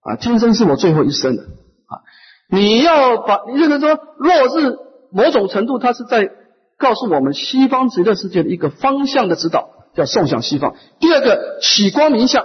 [0.00, 2.02] 啊，今生是我最后一生的啊。
[2.48, 4.78] 你要把，你认为说，若是。
[5.16, 6.28] 某种程度，它是在
[6.76, 10.74] 告诉我们西方极乐世界的一个方向的指导，叫送向西方。
[10.98, 12.44] 第二个，取光明相，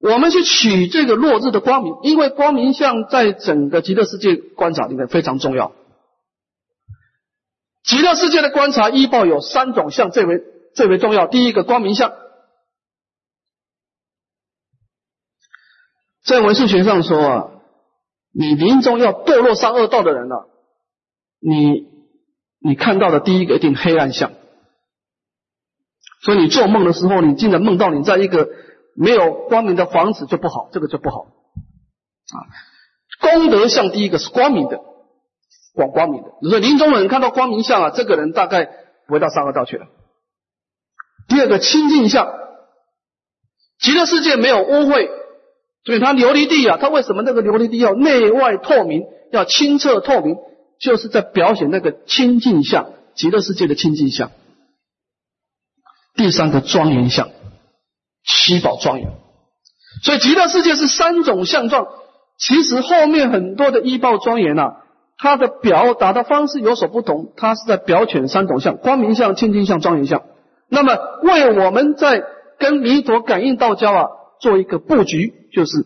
[0.00, 5.70] 我们去取这个落日的光明，因为光明相在整个极乐世界观察里面非常重要。
[7.90, 10.40] 极乐世界的观察依报有三种相最为
[10.76, 11.26] 最为重要。
[11.26, 12.12] 第一个光明相，
[16.24, 17.50] 在文数学上说啊，
[18.32, 20.36] 你临终要堕落上恶道的人呢。
[21.40, 21.88] 你
[22.60, 24.30] 你看到的第一个一定黑暗相，
[26.22, 28.50] 所以你做梦的时候，你竟然梦到你在一个
[28.94, 32.38] 没有光明的房子就不好，这个就不好啊。
[33.20, 34.80] 功德相第一个是光明的，
[35.74, 36.28] 广光明的。
[36.42, 38.64] 你说临终人看到光明相啊，这个人大概
[39.06, 39.86] 不会到三恶道去了。
[41.28, 42.28] 第二个清净相，
[43.78, 45.08] 极乐世界没有污秽，
[45.84, 50.36] 所以它琉璃地啊，它为什么那个琉璃地要内外透明，要清澈透明？
[50.80, 54.30] 就是在表显那个清净相，极乐世界的清净相。
[56.14, 57.28] 第三个庄严相，
[58.24, 59.10] 七宝庄严。
[60.02, 61.86] 所以极乐世界是三种相状。
[62.38, 64.79] 其实后面很多的依报庄严啊，
[65.22, 67.32] 它的表达的方式有所不同。
[67.36, 70.22] 它是在表浅三种相：光明相、清净相、庄严相。
[70.68, 72.24] 那么为我们在
[72.58, 74.06] 跟弥陀感应道交啊，
[74.40, 75.84] 做一个布局，就是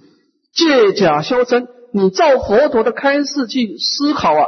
[0.53, 1.67] 借假修真。
[1.93, 4.47] 你照佛陀的开示去思考啊。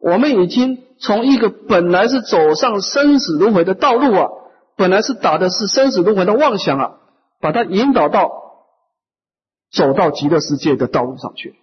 [0.00, 4.28] 我们已经从一个本来是走上生死轮回的道路啊，
[4.76, 6.92] 本来是打的是生死轮回的妄想啊，
[7.40, 8.30] 把它引导到
[9.72, 11.56] 走到极乐世界的道路上去。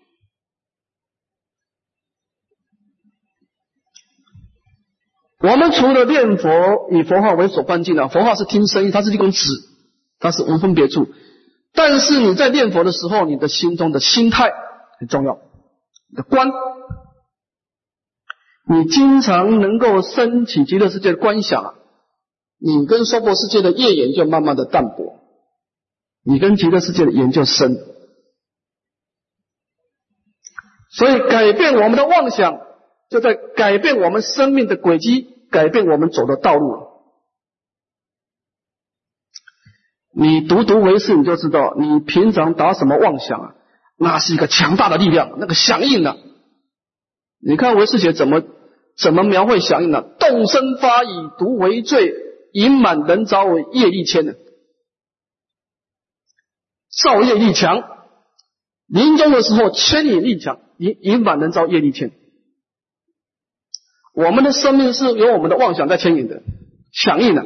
[5.46, 6.50] 我们除了念佛
[6.92, 9.48] 以佛号为所关境啊，佛号是听声音，它是一根指，
[10.20, 11.08] 它是无分别处。
[11.72, 14.52] 但是你在念佛的时候，你的心中的心态
[15.00, 15.38] 很重要，
[16.10, 16.52] 你的观。
[18.68, 21.76] 你经常能够升起极乐世界的观想，
[22.58, 25.20] 你跟娑婆世界的业缘就慢慢的淡薄，
[26.24, 27.78] 你跟极乐世界的缘就深。
[30.90, 32.60] 所以改变我们的妄想，
[33.12, 36.92] 就在改变我们生命的轨迹，改变我们走的道路了。
[40.18, 43.56] 你读读为师，你就知道，你平常打什么妄想啊？
[43.98, 46.18] 那是一个强大的力量，那个响应的。
[47.40, 48.42] 你看唯识学怎么
[48.98, 50.02] 怎么描绘响应呢？
[50.02, 52.14] 动身发以毒为罪，
[52.54, 54.38] 隐满人遭为业力牵的，
[56.90, 57.84] 造业力强，
[58.88, 62.12] 临终的时候牵引力强，隐隐满人遭业力牵。
[64.16, 66.42] 我们的生命是由我们的妄想在牵引的，
[66.92, 67.46] 响应的。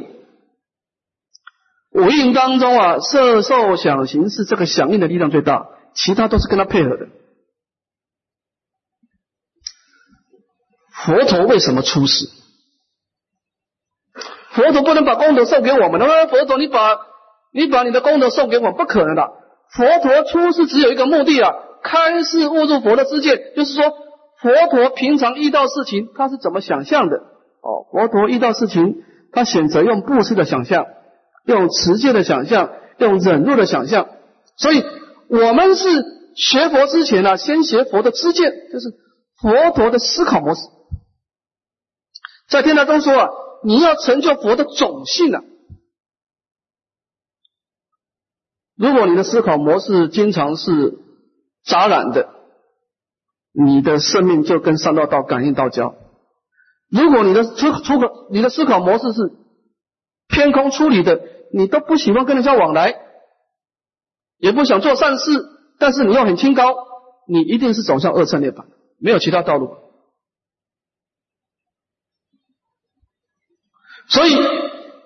[1.92, 7.08] 五蕴当中啊，色受想行识这个响应的力量最大，其他都是跟他配合的。
[10.92, 12.28] 佛陀为什么出世？
[14.52, 16.06] 佛陀不能把功德送给我们的。
[16.28, 17.00] 佛陀，你把
[17.52, 19.32] 你把你的功德送给我，不可能的。
[19.72, 21.52] 佛陀出世只有一个目的啊，
[21.82, 23.52] 开示悟入佛的知见。
[23.56, 23.92] 就是说，
[24.42, 27.16] 佛陀平常遇到事情，他是怎么想象的？
[27.16, 30.86] 哦，佛陀遇到事情，他选择用布施的想象，
[31.44, 34.08] 用持戒的想象，用忍辱的想象。
[34.56, 34.82] 所以，
[35.28, 38.90] 我们是学佛之前呢，先学佛的知见，就是
[39.40, 40.62] 佛陀的思考模式。
[42.48, 43.28] 在天台中说啊，
[43.62, 45.42] 你要成就佛的种性啊。
[48.76, 50.98] 如果你的思考模式经常是
[51.62, 52.30] 杂染的，
[53.52, 55.94] 你的生命就跟三道道感应道交。
[56.88, 59.32] 如果你的出出口，你的思考模式是
[60.28, 61.20] 偏空出离的，
[61.52, 62.94] 你都不喜欢跟人家往来，
[64.38, 65.44] 也不想做善事，
[65.78, 66.74] 但是你又很清高，
[67.28, 68.64] 你一定是走向二乘涅槃，
[68.98, 69.76] 没有其他道路。
[74.08, 74.36] 所以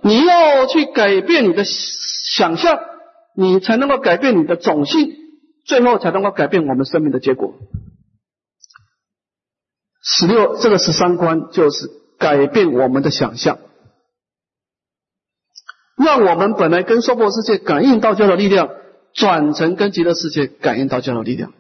[0.03, 2.78] 你要去改变你的想象，
[3.36, 5.14] 你才能够改变你的种性，
[5.66, 7.55] 最后才能够改变我们生命的结果。
[10.05, 13.59] 十六这个十三观就是改变我们的想象，
[15.96, 18.68] 让我们本来跟娑婆世界感应道交的力量，
[19.14, 21.52] 转成跟极乐世界感应道交的力量，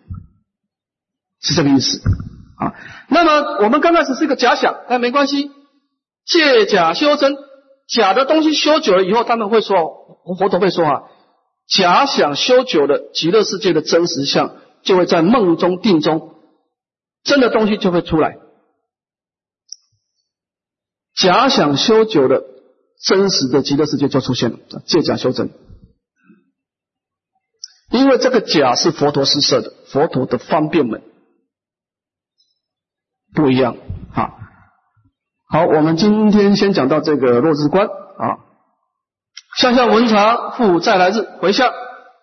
[1.40, 2.00] 是这个意思
[2.58, 2.74] 啊。
[3.08, 5.50] 那么我们刚开始是一个假想，但没关系。
[6.26, 7.36] 借假修真，
[7.86, 9.74] 假的东西修久了以后，他们会说，
[10.38, 11.02] 佛陀会说啊，
[11.68, 16.33] 假想修久了，极乐世界的真实相就会在梦中定中，
[17.24, 18.38] 真的东西就会出来。
[21.16, 22.42] 假想修久的，
[23.02, 24.58] 真实的极乐世界就出现了。
[24.86, 25.50] 借假修真，
[27.90, 31.02] 因为这个假是佛陀施设的，佛陀的方便门
[33.32, 33.76] 不一样
[34.12, 34.34] 啊。
[35.48, 38.44] 好，我们今天先讲到这个落日观啊，
[39.56, 41.72] 向下文长复再来日回向。